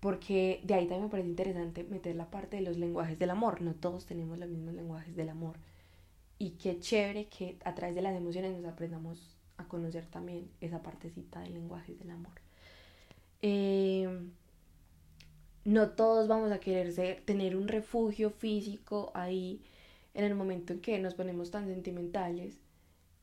Porque 0.00 0.60
de 0.64 0.74
ahí 0.74 0.86
también 0.86 1.04
me 1.04 1.10
parece 1.10 1.28
interesante 1.28 1.84
meter 1.84 2.16
la 2.16 2.30
parte 2.30 2.56
de 2.56 2.62
los 2.62 2.76
lenguajes 2.76 3.18
del 3.18 3.30
amor. 3.30 3.62
No 3.62 3.74
todos 3.74 4.06
tenemos 4.06 4.38
los 4.38 4.48
mismos 4.48 4.74
lenguajes 4.74 5.14
del 5.14 5.28
amor. 5.28 5.56
Y 6.38 6.50
qué 6.52 6.80
chévere 6.80 7.26
que 7.26 7.56
a 7.64 7.74
través 7.74 7.94
de 7.94 8.02
las 8.02 8.16
emociones 8.16 8.52
nos 8.56 8.72
aprendamos 8.72 9.36
a 9.58 9.68
conocer 9.68 10.06
también 10.06 10.50
esa 10.60 10.82
partecita 10.82 11.40
del 11.40 11.54
lenguaje 11.54 11.94
del 11.94 12.10
amor. 12.10 12.32
Eh, 13.42 14.08
no 15.64 15.90
todos 15.90 16.26
vamos 16.26 16.50
a 16.50 16.58
querer 16.58 17.22
tener 17.24 17.54
un 17.56 17.68
refugio 17.68 18.30
físico 18.30 19.12
ahí 19.14 19.62
en 20.14 20.24
el 20.24 20.34
momento 20.34 20.72
en 20.72 20.80
que 20.80 20.98
nos 20.98 21.14
ponemos 21.14 21.52
tan 21.52 21.68
sentimentales. 21.68 22.58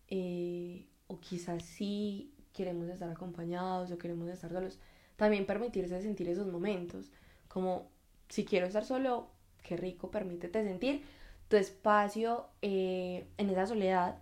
Eh, 0.08 0.86
o 1.08 1.20
quizás 1.20 1.64
sí 1.64 2.32
queremos 2.60 2.90
estar 2.90 3.10
acompañados 3.10 3.90
o 3.90 3.98
queremos 3.98 4.28
estar 4.28 4.52
solos. 4.52 4.78
También 5.16 5.46
permitirse 5.46 6.02
sentir 6.02 6.28
esos 6.28 6.48
momentos. 6.48 7.10
Como 7.48 7.88
si 8.28 8.44
quiero 8.44 8.68
estar 8.68 8.84
solo, 8.84 9.30
qué 9.64 9.78
rico, 9.78 10.12
permítete 10.12 10.62
sentir 10.66 11.04
tu 11.48 11.56
espacio 11.56 12.48
eh, 12.62 13.26
en 13.38 13.50
esa 13.50 13.66
soledad, 13.66 14.18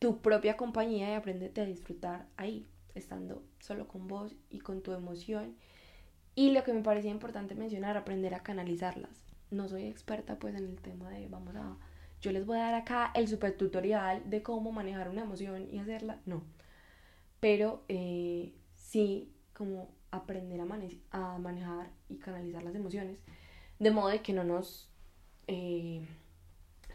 tu 0.00 0.20
propia 0.22 0.56
compañía 0.56 1.08
y 1.12 1.14
apréndete 1.14 1.60
a 1.60 1.66
disfrutar 1.66 2.26
ahí, 2.36 2.66
estando 2.96 3.44
solo 3.60 3.86
con 3.86 4.08
vos 4.08 4.34
y 4.50 4.58
con 4.58 4.82
tu 4.82 4.90
emoción. 4.92 5.54
Y 6.34 6.50
lo 6.50 6.64
que 6.64 6.72
me 6.72 6.82
parecía 6.82 7.12
importante 7.12 7.54
mencionar, 7.54 7.96
aprender 7.96 8.34
a 8.34 8.42
canalizarlas. 8.42 9.22
No 9.52 9.68
soy 9.68 9.84
experta 9.84 10.40
pues 10.40 10.56
en 10.56 10.64
el 10.64 10.80
tema 10.80 11.10
de, 11.10 11.28
vamos 11.28 11.54
a, 11.54 11.76
yo 12.20 12.32
les 12.32 12.44
voy 12.44 12.58
a 12.58 12.62
dar 12.62 12.74
acá 12.74 13.12
el 13.14 13.28
super 13.28 13.56
tutorial 13.56 14.28
de 14.28 14.42
cómo 14.42 14.72
manejar 14.72 15.08
una 15.08 15.22
emoción 15.22 15.68
y 15.70 15.78
hacerla, 15.78 16.18
no. 16.26 16.42
Pero 17.40 17.84
eh, 17.88 18.54
sí 18.74 19.32
como 19.52 19.94
aprender 20.10 20.60
a, 20.60 21.38
manejar 21.38 21.90
y 22.08 22.16
canalizar 22.16 22.62
las 22.62 22.74
emociones, 22.74 23.22
de 23.78 23.90
modo 23.90 24.08
de 24.08 24.22
que 24.22 24.32
no 24.32 24.44
nos... 24.44 24.90
Eh, 25.46 26.06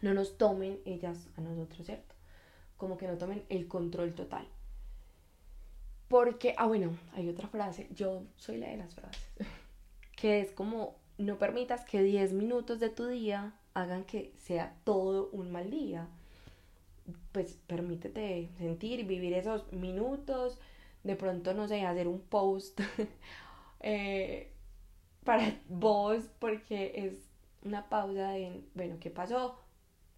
no 0.02 0.14
nos 0.14 0.38
tomen 0.38 0.80
ellas 0.86 1.30
a 1.38 1.42
nosotros, 1.42 1.86
¿cierto? 1.86 2.16
Como 2.78 2.98
que 2.98 3.08
no 3.08 3.18
tomen 3.18 3.46
el 3.50 3.68
control 3.68 4.14
total. 4.14 4.48
Porque, 6.08 6.56
ah, 6.58 6.66
bueno, 6.66 6.98
hay 7.14 7.30
otra 7.30 7.48
frase, 7.48 7.88
yo 7.94 8.24
soy 8.36 8.58
la 8.58 8.70
de 8.70 8.78
las 8.78 8.94
frases, 8.94 9.32
que 10.18 10.42
es 10.42 10.52
como, 10.52 10.96
no 11.18 11.38
permitas 11.38 11.86
que 11.86 12.02
10 12.02 12.34
minutos 12.34 12.80
de 12.80 12.90
tu 12.90 13.06
día 13.06 13.54
hagan 13.74 14.04
que 14.04 14.34
sea 14.38 14.76
todo 14.84 15.30
un 15.32 15.52
mal 15.52 15.70
día. 15.70 16.10
Pues 17.32 17.60
permítete 17.68 18.50
sentir 18.58 19.06
vivir 19.06 19.34
esos 19.34 19.72
minutos, 19.74 20.60
de 21.04 21.16
pronto, 21.16 21.54
no 21.54 21.68
sé, 21.68 21.86
hacer 21.86 22.08
un 22.08 22.22
post 22.22 22.80
eh, 23.80 24.52
para 25.24 25.60
vos, 25.70 26.30
porque 26.40 26.94
es 26.96 27.30
una 27.64 27.90
pausa 27.90 28.32
de, 28.32 28.64
bueno, 28.74 28.98
¿qué 29.00 29.10
pasó? 29.10 29.58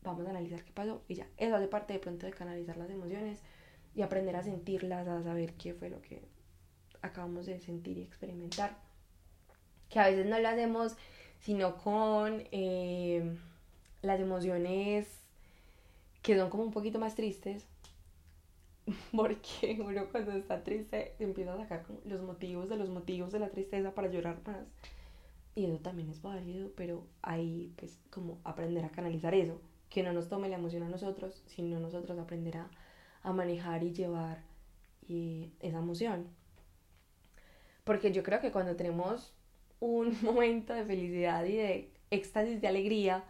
vamos 0.04 0.28
a 0.28 0.30
analizar 0.30 0.64
qué 0.64 0.72
pasó 0.72 1.02
y 1.08 1.16
ya. 1.16 1.28
Eso 1.38 1.56
hace 1.56 1.68
parte 1.68 1.94
de 1.94 2.00
pronto 2.00 2.26
de 2.26 2.34
canalizar 2.34 2.78
las 2.78 2.90
emociones 2.90 3.40
y 3.96 4.02
aprender 4.02 4.36
a 4.36 4.44
sentirlas, 4.44 5.08
a 5.08 5.24
saber 5.24 5.54
qué 5.54 5.74
fue 5.74 5.90
lo 5.90 6.02
que 6.02 6.22
acabamos 7.02 7.46
de 7.46 7.60
sentir 7.60 7.98
y 7.98 8.02
experimentar. 8.02 8.78
Que 9.90 10.00
a 10.00 10.08
veces 10.08 10.26
no 10.26 10.40
lo 10.40 10.48
hacemos 10.48 10.96
sino 11.40 11.76
con 11.78 12.44
eh, 12.52 13.38
las 14.02 14.20
emociones 14.20 15.23
que 16.24 16.38
son 16.38 16.50
como 16.50 16.64
un 16.64 16.72
poquito 16.72 16.98
más 17.00 17.16
tristes, 17.16 17.68
porque 19.16 19.78
uno 19.80 20.08
cuando 20.10 20.32
está 20.32 20.64
triste 20.64 21.16
empieza 21.20 21.54
a 21.54 21.58
sacar 21.58 21.86
los 22.06 22.22
motivos 22.22 22.70
de 22.70 22.78
los 22.78 22.90
motivos 22.90 23.32
de 23.32 23.40
la 23.40 23.50
tristeza 23.50 23.94
para 23.94 24.10
llorar 24.10 24.42
más. 24.46 24.66
Y 25.56 25.66
eso 25.66 25.78
también 25.80 26.10
es 26.10 26.22
válido, 26.22 26.72
pero 26.76 27.06
ahí 27.22 27.74
pues 27.78 28.00
como 28.10 28.40
aprender 28.44 28.84
a 28.86 28.90
canalizar 28.90 29.36
eso, 29.36 29.62
que 29.90 30.02
no 30.02 30.12
nos 30.12 30.28
tome 30.28 30.50
la 30.50 30.56
emoción 30.56 30.82
a 30.82 30.90
nosotros, 30.90 31.44
sino 31.46 31.80
nosotros 31.80 32.18
aprender 32.18 32.58
a, 32.58 32.70
manejar 33.32 33.84
y 33.84 33.94
llevar 33.94 34.42
y 35.08 35.52
esa 35.60 35.78
emoción. 35.78 36.28
Porque 37.84 38.12
yo 38.12 38.24
creo 38.24 38.42
que 38.42 38.52
cuando 38.52 38.76
tenemos 38.76 39.34
un 39.80 40.18
momento 40.24 40.74
de 40.74 40.86
felicidad 40.86 41.46
y 41.46 41.58
de 41.58 41.92
éxtasis, 42.10 42.60
de 42.60 42.68
alegría, 42.68 43.24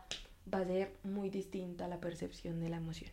va 0.51 0.59
a 0.59 0.65
ser 0.65 0.93
muy 1.03 1.29
distinta 1.29 1.87
la 1.87 1.99
percepción 1.99 2.59
de 2.59 2.69
la 2.69 2.77
emoción. 2.77 3.11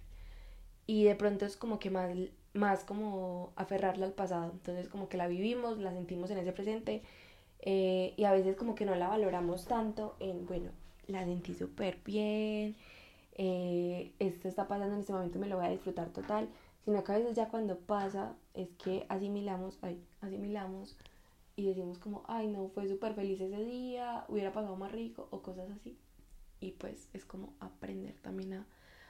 Y 0.86 1.04
de 1.04 1.14
pronto 1.14 1.46
es 1.46 1.56
como 1.56 1.78
que 1.78 1.90
más, 1.90 2.10
más 2.52 2.84
como 2.84 3.52
aferrarla 3.56 4.06
al 4.06 4.12
pasado. 4.12 4.50
Entonces 4.52 4.88
como 4.88 5.08
que 5.08 5.16
la 5.16 5.28
vivimos, 5.28 5.78
la 5.78 5.92
sentimos 5.92 6.30
en 6.30 6.38
ese 6.38 6.52
presente 6.52 7.02
eh, 7.60 8.14
y 8.16 8.24
a 8.24 8.32
veces 8.32 8.56
como 8.56 8.74
que 8.74 8.84
no 8.86 8.94
la 8.94 9.08
valoramos 9.08 9.66
tanto 9.66 10.16
en, 10.20 10.46
bueno, 10.46 10.70
la 11.06 11.24
sentí 11.24 11.54
súper 11.54 11.98
bien, 12.04 12.76
eh, 13.34 14.12
esto 14.18 14.48
está 14.48 14.66
pasando 14.68 14.94
en 14.94 15.00
este 15.00 15.12
momento, 15.12 15.38
me 15.38 15.48
lo 15.48 15.56
voy 15.56 15.66
a 15.66 15.70
disfrutar 15.70 16.10
total, 16.10 16.48
sino 16.84 17.04
que 17.04 17.12
a 17.12 17.18
veces 17.18 17.36
ya 17.36 17.48
cuando 17.48 17.78
pasa 17.78 18.34
es 18.54 18.68
que 18.82 19.06
asimilamos, 19.08 19.78
ay, 19.82 20.02
asimilamos 20.20 20.96
y 21.56 21.66
decimos 21.66 21.98
como, 21.98 22.22
ay 22.28 22.48
no, 22.48 22.68
fue 22.68 22.88
súper 22.88 23.14
feliz 23.14 23.40
ese 23.40 23.64
día, 23.64 24.24
hubiera 24.28 24.52
pasado 24.52 24.76
más 24.76 24.92
rico 24.92 25.28
o 25.30 25.42
cosas 25.42 25.70
así. 25.70 25.98
Y 26.60 26.72
pues 26.72 27.08
es 27.12 27.24
como 27.24 27.54
aprender 27.60 28.14
también 28.20 28.52
a, 28.54 28.66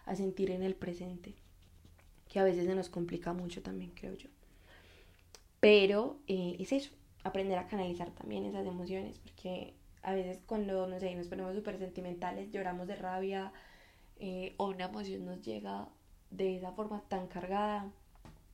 a 0.07 0.15
sentir 0.15 0.51
en 0.51 0.63
el 0.63 0.75
presente, 0.75 1.35
que 2.29 2.39
a 2.39 2.45
veces 2.45 2.67
se 2.67 2.75
nos 2.75 2.89
complica 2.89 3.33
mucho 3.33 3.63
también, 3.63 3.91
creo 3.91 4.15
yo. 4.15 4.29
Pero 5.61 6.19
eh, 6.27 6.57
es 6.59 6.73
eso, 6.73 6.91
aprender 7.25 7.59
a 7.59 7.67
canalizar 7.67 8.11
también 8.13 8.45
esas 8.45 8.67
emociones, 8.67 9.19
porque 9.19 9.75
a 10.03 10.15
veces 10.15 10.39
cuando, 10.47 10.87
no 10.87 10.99
sé, 11.01 11.15
nos 11.15 11.29
ponemos 11.29 11.55
súper 11.55 11.79
sentimentales, 11.79 12.51
lloramos 12.51 12.87
de 12.87 12.97
rabia 12.97 13.53
eh, 14.19 14.55
o 14.59 14.69
una 14.69 14.87
emoción 14.87 15.25
nos 15.27 15.43
llega 15.43 15.89
de 16.31 16.57
esa 16.57 16.73
forma 16.73 17.03
tan 17.09 17.27
cargada, 17.27 17.91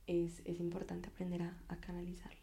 es, 0.07 0.41
es 0.45 0.59
importante 0.59 1.09
aprender 1.09 1.43
a, 1.43 1.57
a 1.67 1.77
canalizarla. 1.77 2.36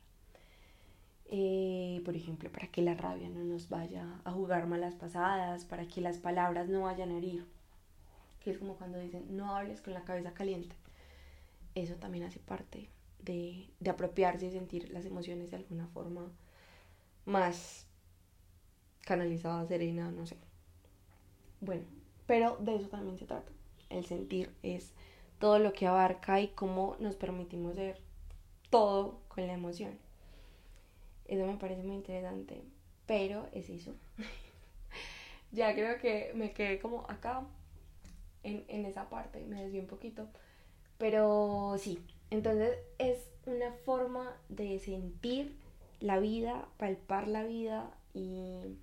Eh, 1.26 2.02
por 2.04 2.16
ejemplo, 2.16 2.50
para 2.52 2.68
que 2.68 2.82
la 2.82 2.94
rabia 2.94 3.28
no 3.28 3.42
nos 3.44 3.68
vaya 3.68 4.20
a 4.24 4.32
jugar 4.32 4.66
malas 4.66 4.94
pasadas, 4.94 5.64
para 5.64 5.86
que 5.86 6.00
las 6.00 6.18
palabras 6.18 6.68
no 6.68 6.82
vayan 6.82 7.10
a 7.10 7.18
herir, 7.18 7.46
que 8.40 8.50
es 8.50 8.58
como 8.58 8.76
cuando 8.76 8.98
dicen 8.98 9.36
no 9.36 9.56
hables 9.56 9.80
con 9.80 9.94
la 9.94 10.04
cabeza 10.04 10.34
caliente. 10.34 10.76
Eso 11.74 11.94
también 11.96 12.24
hace 12.24 12.38
parte 12.38 12.88
de, 13.20 13.68
de 13.80 13.90
apropiarse 13.90 14.46
y 14.46 14.50
sentir 14.52 14.90
las 14.90 15.06
emociones 15.06 15.50
de 15.50 15.56
alguna 15.56 15.86
forma 15.88 16.30
más 17.24 17.86
canalizada, 19.00 19.66
serena, 19.66 20.10
no 20.10 20.26
sé. 20.26 20.36
Bueno, 21.60 21.84
pero 22.26 22.56
de 22.60 22.76
eso 22.76 22.88
también 22.88 23.18
se 23.18 23.26
trata. 23.26 23.50
El 23.88 24.04
sentir 24.04 24.54
es 24.62 24.92
todo 25.38 25.58
lo 25.58 25.72
que 25.72 25.86
abarca 25.86 26.40
y 26.40 26.48
cómo 26.48 26.96
nos 27.00 27.16
permitimos 27.16 27.76
ser 27.76 28.00
todo 28.70 29.20
con 29.28 29.46
la 29.46 29.54
emoción. 29.54 30.03
Eso 31.26 31.46
me 31.46 31.56
parece 31.56 31.82
muy 31.82 31.96
interesante, 31.96 32.62
pero 33.06 33.48
es 33.52 33.70
eso. 33.70 33.94
ya 35.52 35.74
creo 35.74 35.98
que 35.98 36.32
me 36.34 36.52
quedé 36.52 36.78
como 36.78 37.06
acá, 37.08 37.44
en, 38.42 38.64
en 38.68 38.84
esa 38.86 39.08
parte, 39.08 39.44
me 39.46 39.62
desvié 39.62 39.80
un 39.80 39.86
poquito. 39.86 40.28
Pero 40.98 41.76
sí, 41.78 41.98
entonces 42.30 42.78
es 42.98 43.18
una 43.46 43.72
forma 43.84 44.36
de 44.48 44.78
sentir 44.78 45.56
la 46.00 46.18
vida, 46.18 46.68
palpar 46.78 47.28
la 47.28 47.44
vida 47.44 47.90
y, 48.12 48.76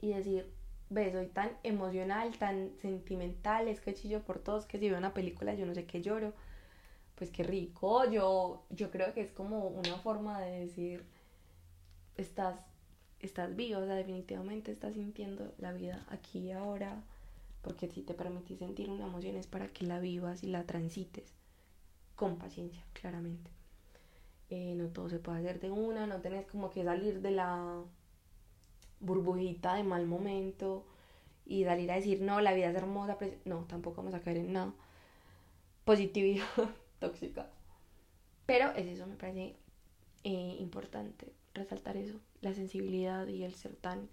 y 0.00 0.12
decir, 0.12 0.52
ve, 0.90 1.12
soy 1.12 1.26
tan 1.26 1.50
emocional, 1.62 2.36
tan 2.38 2.70
sentimental, 2.80 3.68
es 3.68 3.80
que 3.80 3.94
chillo 3.94 4.22
por 4.22 4.38
todos, 4.38 4.66
que 4.66 4.78
si 4.78 4.88
veo 4.88 4.98
una 4.98 5.14
película 5.14 5.54
yo 5.54 5.66
no 5.66 5.74
sé 5.74 5.84
qué 5.86 6.02
lloro, 6.02 6.32
pues 7.16 7.30
qué 7.30 7.42
rico, 7.42 8.08
yo, 8.10 8.64
yo 8.70 8.90
creo 8.90 9.12
que 9.14 9.22
es 9.22 9.32
como 9.32 9.68
una 9.68 9.96
forma 9.96 10.40
de 10.40 10.60
decir, 10.60 11.04
estás, 12.16 12.60
estás 13.20 13.56
vivo, 13.56 13.80
o 13.80 13.86
sea, 13.86 13.94
definitivamente 13.94 14.70
estás 14.70 14.94
sintiendo 14.94 15.52
la 15.58 15.72
vida 15.72 16.06
aquí 16.10 16.40
y 16.40 16.52
ahora, 16.52 17.02
porque 17.62 17.88
si 17.88 18.02
te 18.02 18.14
permitís 18.14 18.58
sentir 18.58 18.90
una 18.90 19.06
emoción 19.06 19.36
es 19.36 19.46
para 19.46 19.68
que 19.68 19.86
la 19.86 19.98
vivas 19.98 20.42
y 20.42 20.48
la 20.48 20.64
transites 20.64 21.32
con 22.16 22.36
paciencia, 22.36 22.84
claramente. 22.92 23.50
Eh, 24.50 24.74
no 24.76 24.88
todo 24.88 25.08
se 25.08 25.18
puede 25.18 25.38
hacer 25.38 25.58
de 25.58 25.70
una, 25.70 26.06
no 26.06 26.20
tenés 26.20 26.46
como 26.46 26.70
que 26.70 26.84
salir 26.84 27.20
de 27.20 27.32
la 27.32 27.82
burbujita 29.00 29.74
de 29.74 29.84
mal 29.84 30.06
momento 30.06 30.84
y 31.46 31.64
salir 31.64 31.90
a 31.90 31.96
decir, 31.96 32.20
no, 32.20 32.40
la 32.40 32.52
vida 32.52 32.68
es 32.68 32.76
hermosa, 32.76 33.16
no, 33.46 33.64
tampoco 33.64 33.96
vamos 33.98 34.14
a 34.14 34.20
caer 34.20 34.38
en 34.38 34.52
nada. 34.52 34.74
Positividad 35.84 36.44
tóxica. 36.98 37.50
Pero 38.46 38.70
es 38.72 38.86
eso, 38.86 39.06
me 39.06 39.16
parece 39.16 39.56
eh, 40.24 40.56
importante 40.60 41.32
resaltar 41.54 41.96
eso, 41.96 42.20
la 42.40 42.54
sensibilidad 42.54 43.26
y 43.26 43.44
el 43.44 43.54
ser 43.54 43.74
tan 43.76 44.08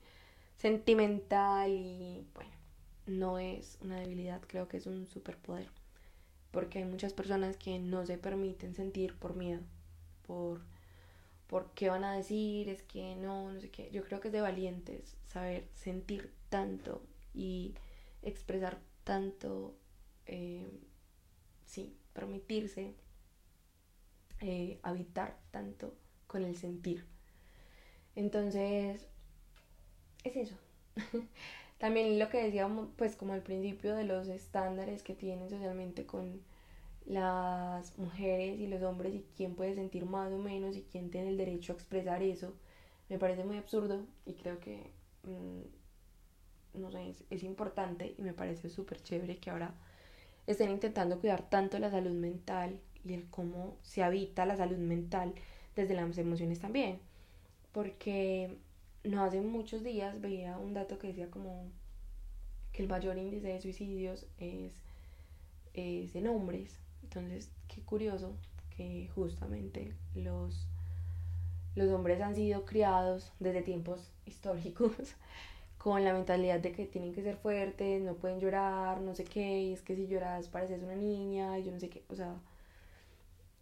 sentimental 0.57 1.69
y 1.71 2.25
bueno, 2.33 2.51
no 3.05 3.39
es 3.39 3.77
una 3.81 3.99
debilidad, 3.99 4.41
creo 4.47 4.67
que 4.67 4.77
es 4.77 4.87
un 4.87 5.07
superpoder 5.07 5.67
porque 6.53 6.77
hay 6.77 6.85
muchas 6.85 7.13
personas 7.13 7.57
que 7.57 7.79
no 7.79 8.05
se 8.05 8.19
permiten 8.19 8.75
sentir 8.75 9.15
por 9.15 9.35
miedo, 9.35 9.61
por, 10.27 10.61
por 11.47 11.71
qué 11.71 11.89
van 11.89 12.03
a 12.03 12.13
decir, 12.13 12.69
es 12.69 12.83
que 12.83 13.15
no, 13.15 13.51
no 13.51 13.59
sé 13.59 13.71
qué. 13.71 13.89
Yo 13.91 14.03
creo 14.03 14.19
que 14.19 14.27
es 14.27 14.31
de 14.31 14.41
valientes 14.41 15.17
saber 15.27 15.67
sentir 15.73 16.31
tanto 16.49 17.01
y 17.33 17.73
expresar 18.21 18.77
tanto, 19.03 19.73
eh, 20.27 20.67
sí, 21.65 21.97
permitirse 22.13 22.95
eh, 24.41 24.79
habitar 24.83 25.37
tanto 25.51 25.95
con 26.27 26.43
el 26.43 26.55
sentir. 26.57 27.05
Entonces, 28.15 29.07
es 30.23 30.35
eso. 30.35 30.55
También 31.79 32.19
lo 32.19 32.29
que 32.29 32.43
decíamos, 32.43 32.89
pues 32.97 33.15
como 33.15 33.33
al 33.33 33.41
principio 33.41 33.95
de 33.95 34.05
los 34.05 34.27
estándares 34.27 35.03
que 35.03 35.15
tienen 35.15 35.49
socialmente 35.49 36.05
con 36.05 36.41
las 37.05 37.97
mujeres 37.97 38.59
y 38.59 38.67
los 38.67 38.81
hombres 38.83 39.13
y 39.15 39.25
quién 39.35 39.55
puede 39.55 39.75
sentir 39.75 40.05
más 40.05 40.31
o 40.31 40.37
menos 40.37 40.77
y 40.77 40.83
quién 40.83 41.09
tiene 41.11 41.29
el 41.29 41.37
derecho 41.37 41.73
a 41.73 41.75
expresar 41.75 42.23
eso, 42.23 42.53
me 43.09 43.19
parece 43.19 43.43
muy 43.43 43.57
absurdo 43.57 44.05
y 44.25 44.33
creo 44.35 44.59
que, 44.59 44.91
mm, 45.23 46.79
no 46.79 46.91
sé, 46.91 47.09
es, 47.09 47.23
es 47.29 47.43
importante 47.43 48.15
y 48.17 48.21
me 48.21 48.33
parece 48.33 48.69
súper 48.69 49.01
chévere 49.01 49.37
que 49.37 49.49
ahora 49.49 49.73
estén 50.47 50.71
intentando 50.71 51.19
cuidar 51.19 51.49
tanto 51.49 51.79
la 51.79 51.89
salud 51.89 52.11
mental 52.11 52.79
y 53.05 53.13
el 53.13 53.29
cómo 53.29 53.77
se 53.81 54.03
habita 54.03 54.45
la 54.45 54.57
salud 54.57 54.77
mental 54.77 55.33
desde 55.75 55.93
las 55.93 56.17
emociones 56.17 56.59
también. 56.59 56.99
Porque 57.71 58.57
no 59.03 59.23
hace 59.23 59.41
muchos 59.41 59.83
días 59.83 60.19
veía 60.21 60.57
un 60.57 60.73
dato 60.73 60.99
que 60.99 61.07
decía 61.07 61.29
como 61.29 61.65
que 62.71 62.83
el 62.83 62.89
mayor 62.89 63.17
índice 63.17 63.47
de 63.47 63.61
suicidios 63.61 64.25
es, 64.39 64.73
es 65.73 66.15
en 66.15 66.27
hombres. 66.27 66.79
Entonces, 67.03 67.49
qué 67.67 67.81
curioso 67.81 68.35
que 68.75 69.09
justamente 69.13 69.93
los, 70.15 70.67
los 71.75 71.89
hombres 71.89 72.21
han 72.21 72.35
sido 72.35 72.65
criados 72.65 73.31
desde 73.39 73.61
tiempos 73.61 74.11
históricos 74.25 75.15
con 75.83 76.01
la 76.05 76.13
mentalidad 76.13 76.61
de 76.61 76.71
que 76.71 76.85
tienen 76.85 77.13
que 77.13 77.21
ser 77.21 77.35
fuertes, 77.35 78.01
no 78.01 78.13
pueden 78.13 78.39
llorar, 78.39 79.01
no 79.01 79.13
sé 79.13 79.25
qué, 79.25 79.63
y 79.63 79.73
es 79.73 79.81
que 79.81 79.97
si 79.97 80.07
lloras 80.07 80.47
pareces 80.47 80.81
una 80.81 80.95
niña, 80.95 81.59
y 81.59 81.65
yo 81.65 81.73
no 81.73 81.79
sé 81.81 81.89
qué, 81.89 82.05
o 82.07 82.15
sea, 82.15 82.39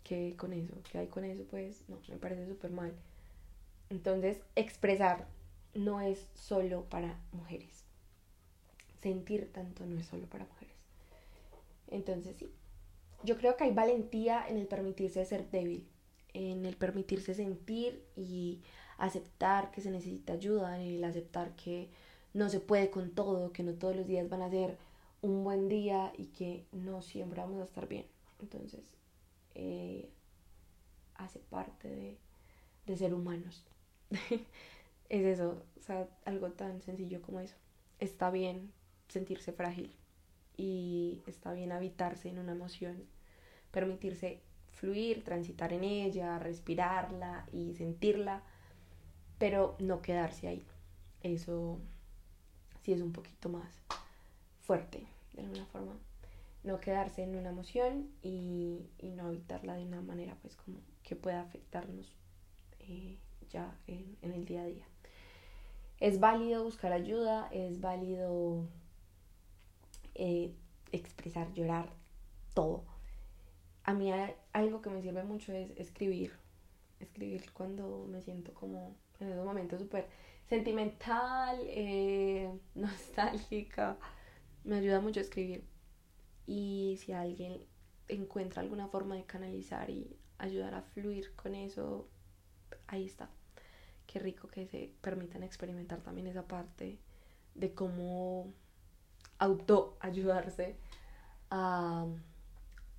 ¿qué 0.04 0.36
con 0.38 0.54
eso? 0.54 0.76
¿Qué 0.92 1.00
hay 1.00 1.08
con 1.08 1.26
eso? 1.26 1.44
Pues 1.50 1.82
no, 1.88 1.98
me 2.10 2.18
parece 2.18 2.46
súper 2.46 2.70
mal. 2.70 2.94
Entonces, 3.90 4.40
expresar 4.56 5.26
no 5.74 6.00
es 6.00 6.28
solo 6.36 6.84
para 6.92 7.18
mujeres. 7.32 7.86
Sentir 9.02 9.52
tanto 9.52 9.84
no 9.88 10.00
es 10.00 10.06
solo 10.06 10.28
para 10.28 10.46
mujeres. 10.46 10.76
Entonces, 11.88 12.36
sí. 12.38 12.52
Yo 13.24 13.36
creo 13.36 13.58
que 13.58 13.64
hay 13.64 13.74
valentía 13.74 14.48
en 14.48 14.58
el 14.58 14.68
permitirse 14.68 15.26
ser 15.26 15.50
débil, 15.50 15.88
en 16.36 16.68
el 16.68 16.78
permitirse 16.78 17.34
sentir 17.34 18.06
y 18.16 18.62
aceptar 19.00 19.72
que 19.72 19.82
se 19.82 19.90
necesita 19.90 20.34
ayuda, 20.34 20.80
en 20.80 20.98
el 20.98 21.04
aceptar 21.04 21.56
que 21.56 21.90
no 22.34 22.50
se 22.50 22.60
puede 22.60 22.90
con 22.90 23.12
todo, 23.12 23.52
que 23.54 23.64
no 23.64 23.74
todos 23.74 23.96
los 23.96 24.08
días 24.08 24.30
van 24.30 24.42
a 24.42 24.50
ser 24.50 24.78
un 25.22 25.44
buen 25.44 25.70
día 25.70 26.14
y 26.18 26.28
que 26.28 26.66
no 26.72 27.02
siempre 27.02 27.42
vamos 27.42 27.62
a 27.62 27.66
estar 27.66 27.88
bien. 27.88 28.06
Entonces, 28.40 28.82
eh, 29.56 30.10
hace 31.16 31.40
parte 31.40 31.90
de, 31.90 32.18
de 32.86 32.98
ser 32.98 33.14
humanos. 33.14 33.64
es 35.10 35.26
eso, 35.26 35.64
o 35.80 35.82
sea, 35.84 36.08
algo 36.26 36.52
tan 36.52 36.82
sencillo 36.82 37.22
como 37.22 37.40
eso. 37.40 37.56
Está 38.00 38.32
bien 38.32 38.72
sentirse 39.08 39.52
frágil 39.52 39.94
y 40.58 41.22
está 41.28 41.54
bien 41.54 41.72
habitarse 41.72 42.30
en 42.30 42.40
una 42.40 42.54
emoción, 42.54 43.04
permitirse 43.72 44.42
fluir, 44.72 45.24
transitar 45.24 45.74
en 45.74 45.84
ella, 45.84 46.40
respirarla 46.40 47.46
y 47.52 47.74
sentirla, 47.76 48.44
pero 49.38 49.76
no 49.80 50.02
quedarse 50.02 50.48
ahí. 50.48 50.66
Eso 51.24 51.80
sí 52.82 52.94
es 52.94 53.02
un 53.02 53.12
poquito 53.12 53.50
más 53.50 53.72
fuerte, 54.62 55.06
de 55.34 55.42
alguna 55.42 55.66
forma. 55.66 55.94
No 56.64 56.80
quedarse 56.80 57.24
en 57.24 57.36
una 57.36 57.50
emoción 57.50 58.10
y, 58.22 58.80
no 59.02 59.28
habitarla 59.28 59.76
de 59.76 59.84
una 59.84 60.02
manera 60.02 60.36
pues 60.42 60.56
como 60.56 60.78
que 61.04 61.16
pueda 61.16 61.42
afectarnos 61.42 62.16
eh, 62.80 63.18
ya 63.50 63.76
en, 63.88 64.18
el 64.22 64.46
día 64.46 64.62
a 64.62 64.66
día. 64.66 64.86
Es 66.00 66.20
válido 66.20 66.64
buscar 66.64 66.94
ayuda, 66.94 67.50
es 67.52 67.80
válido 67.82 68.66
eh, 70.16 70.54
expresar, 70.92 71.54
llorar, 71.54 71.90
todo. 72.54 72.84
A 73.84 73.94
mí 73.94 74.12
algo 74.54 74.82
que 74.82 74.90
me 74.90 75.02
sirve 75.02 75.24
mucho 75.24 75.54
es 75.54 75.72
escribir. 75.78 76.34
Escribir 77.00 77.52
cuando 77.54 78.06
me 78.10 78.22
siento 78.22 78.54
como 78.54 78.96
en 79.20 79.30
esos 79.30 79.46
momentos 79.46 79.80
súper 79.80 80.08
sentimental, 80.52 81.60
eh, 81.66 82.52
nostálgica. 82.76 83.98
Me 84.66 84.80
ayuda 84.80 85.00
mucho 85.00 85.22
a 85.22 85.24
escribir. 85.24 85.64
Y 86.46 87.00
si 87.00 87.14
alguien 87.14 87.66
encuentra 88.10 88.62
alguna 88.62 88.90
forma 88.90 89.16
de 89.16 89.24
canalizar 89.24 89.90
y 89.90 90.14
ayudar 90.40 90.76
a 90.76 90.82
fluir 90.82 91.34
con 91.36 91.56
eso, 91.56 92.10
ahí 92.88 93.06
está. 93.06 93.30
Qué 94.08 94.20
rico 94.20 94.50
que 94.50 94.68
se 94.68 94.92
permitan 95.00 95.42
experimentar 95.44 96.02
también 96.02 96.28
esa 96.28 96.46
parte 96.46 97.00
de 97.56 97.74
cómo 97.74 98.54
autoayudarse 99.40 100.76
a 101.50 102.08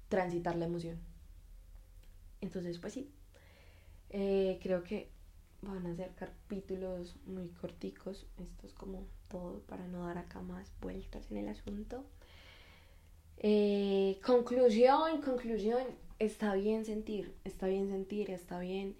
transitar 0.09 0.57
la 0.57 0.65
emoción. 0.65 0.99
Entonces, 2.41 2.79
pues 2.79 2.95
sí, 2.95 3.13
eh, 4.09 4.59
creo 4.63 4.83
que 4.83 5.11
van 5.63 5.87
a 5.87 5.95
ser 5.97 6.11
capítulos 6.15 7.17
muy 7.27 7.49
corticos. 7.49 8.27
Esto 8.39 8.67
es 8.67 8.73
como 8.75 9.07
todo 9.29 9.61
para 9.61 9.87
no 9.89 10.07
dar 10.07 10.19
acá 10.19 10.41
más 10.43 10.71
vueltas 10.81 11.31
en 11.31 11.39
el 11.39 11.49
asunto. 11.49 12.05
Eh, 13.39 14.21
conclusión, 14.25 15.21
conclusión, 15.23 15.83
está 16.19 16.55
bien 16.55 16.85
sentir, 16.85 17.35
está 17.45 17.67
bien 17.67 17.89
sentir, 17.89 18.31
está 18.31 18.61
bien 18.61 18.95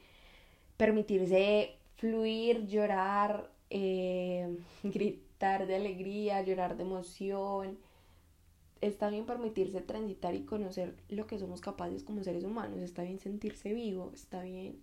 permitirse 0.77 1.77
fluir, 1.97 2.67
llorar, 2.67 3.51
eh, 3.71 4.57
gritar 4.83 5.67
de 5.67 5.77
alegría, 5.77 6.43
llorar 6.43 6.77
de 6.77 6.83
emoción 6.83 7.79
está 8.83 9.09
bien 9.09 9.25
permitirse 9.25 9.81
transitar 9.81 10.35
y 10.35 10.43
conocer 10.43 10.95
lo 11.09 11.27
que 11.27 11.39
somos 11.39 11.61
capaces 11.61 12.03
como 12.03 12.23
seres 12.25 12.45
humanos, 12.45 12.81
está 12.81 13.03
bien 13.05 13.21
sentirse 13.21 13.73
vivo, 13.73 14.11
está 14.13 14.43
bien 14.43 14.83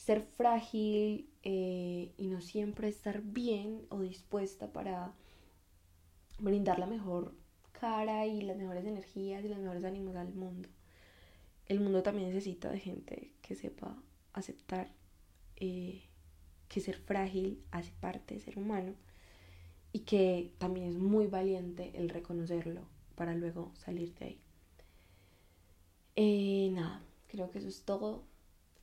ser 0.00 0.22
frágil 0.22 1.28
eh, 1.42 2.14
y 2.16 2.28
no 2.28 2.40
siempre 2.40 2.88
estar 2.88 3.20
bien 3.20 3.82
o 3.90 4.00
dispuesta 4.00 4.72
para 4.72 5.12
brindar 6.38 6.78
la 6.78 6.86
mejor 6.86 7.34
cara 7.72 8.26
y 8.26 8.40
las 8.40 8.56
mejores 8.56 8.86
energías 8.86 9.44
y 9.44 9.48
los 9.48 9.58
mejores 9.58 9.84
ánimos 9.84 10.16
al 10.16 10.32
mundo. 10.32 10.70
El 11.66 11.80
mundo 11.80 12.02
también 12.02 12.28
necesita 12.28 12.70
de 12.70 12.80
gente 12.80 13.34
que 13.42 13.54
sepa 13.54 13.94
aceptar 14.32 14.90
eh, 15.56 16.02
que 16.68 16.80
ser 16.80 16.96
frágil 16.96 17.62
hace 17.70 17.92
parte 18.00 18.34
de 18.34 18.40
ser 18.40 18.56
humano 18.56 18.94
y 19.92 20.00
que 20.00 20.54
también 20.56 20.88
es 20.88 20.96
muy 20.96 21.26
valiente 21.26 21.92
el 21.94 22.08
reconocerlo 22.08 22.88
para 23.16 23.34
luego 23.34 23.70
salir 23.74 24.14
de 24.14 24.24
ahí. 24.24 24.40
Eh, 26.16 26.70
nada, 26.72 27.02
creo 27.28 27.50
que 27.50 27.58
eso 27.58 27.68
es 27.68 27.82
todo. 27.82 28.24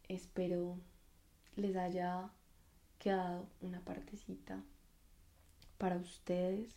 Espero 0.08 0.78
les 1.58 1.76
haya 1.76 2.30
quedado 3.00 3.48
una 3.62 3.82
partecita 3.82 4.64
para 5.78 5.98
ustedes 5.98 6.76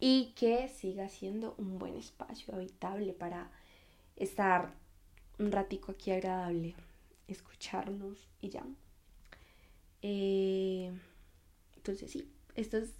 y 0.00 0.32
que 0.36 0.68
siga 0.68 1.08
siendo 1.08 1.54
un 1.58 1.78
buen 1.78 1.96
espacio 1.96 2.54
habitable 2.54 3.12
para 3.12 3.50
estar 4.16 4.72
un 5.38 5.52
ratico 5.52 5.92
aquí 5.92 6.10
agradable, 6.10 6.74
escucharnos 7.26 8.28
y 8.40 8.50
ya. 8.50 8.64
Eh, 10.02 10.92
entonces 11.76 12.10
sí, 12.10 12.30
esto 12.54 12.78
es 12.78 12.94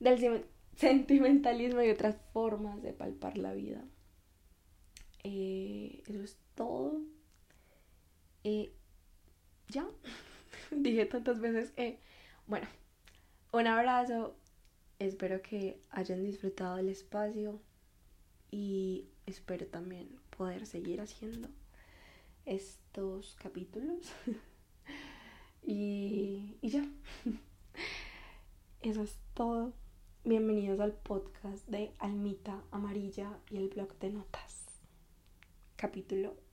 del 0.00 0.44
sentimentalismo 0.76 1.82
y 1.82 1.90
otras 1.90 2.16
formas 2.32 2.82
de 2.82 2.92
palpar 2.92 3.38
la 3.38 3.52
vida. 3.54 3.84
Eh, 5.24 6.02
eso 6.06 6.22
es 6.22 6.36
todo. 6.54 7.00
Eh, 8.44 8.72
ya, 9.68 9.86
dije 10.70 11.06
tantas 11.06 11.40
veces. 11.40 11.72
Eh, 11.76 11.98
bueno, 12.46 12.66
un 13.52 13.66
abrazo. 13.66 14.36
Espero 14.98 15.42
que 15.42 15.80
hayan 15.90 16.22
disfrutado 16.22 16.78
el 16.78 16.88
espacio 16.88 17.60
y 18.50 19.06
espero 19.26 19.66
también 19.66 20.08
poder 20.36 20.66
seguir 20.66 21.00
haciendo 21.00 21.48
estos 22.46 23.36
capítulos. 23.36 24.12
y, 25.62 26.56
y 26.60 26.68
ya. 26.68 26.86
Eso 28.82 29.02
es 29.02 29.18
todo. 29.34 29.72
Bienvenidos 30.24 30.80
al 30.80 30.92
podcast 30.92 31.66
de 31.68 31.92
Almita 31.98 32.62
Amarilla 32.70 33.38
y 33.50 33.56
el 33.56 33.68
blog 33.68 33.98
de 33.98 34.10
notas. 34.10 34.64
Capítulo 35.76 36.43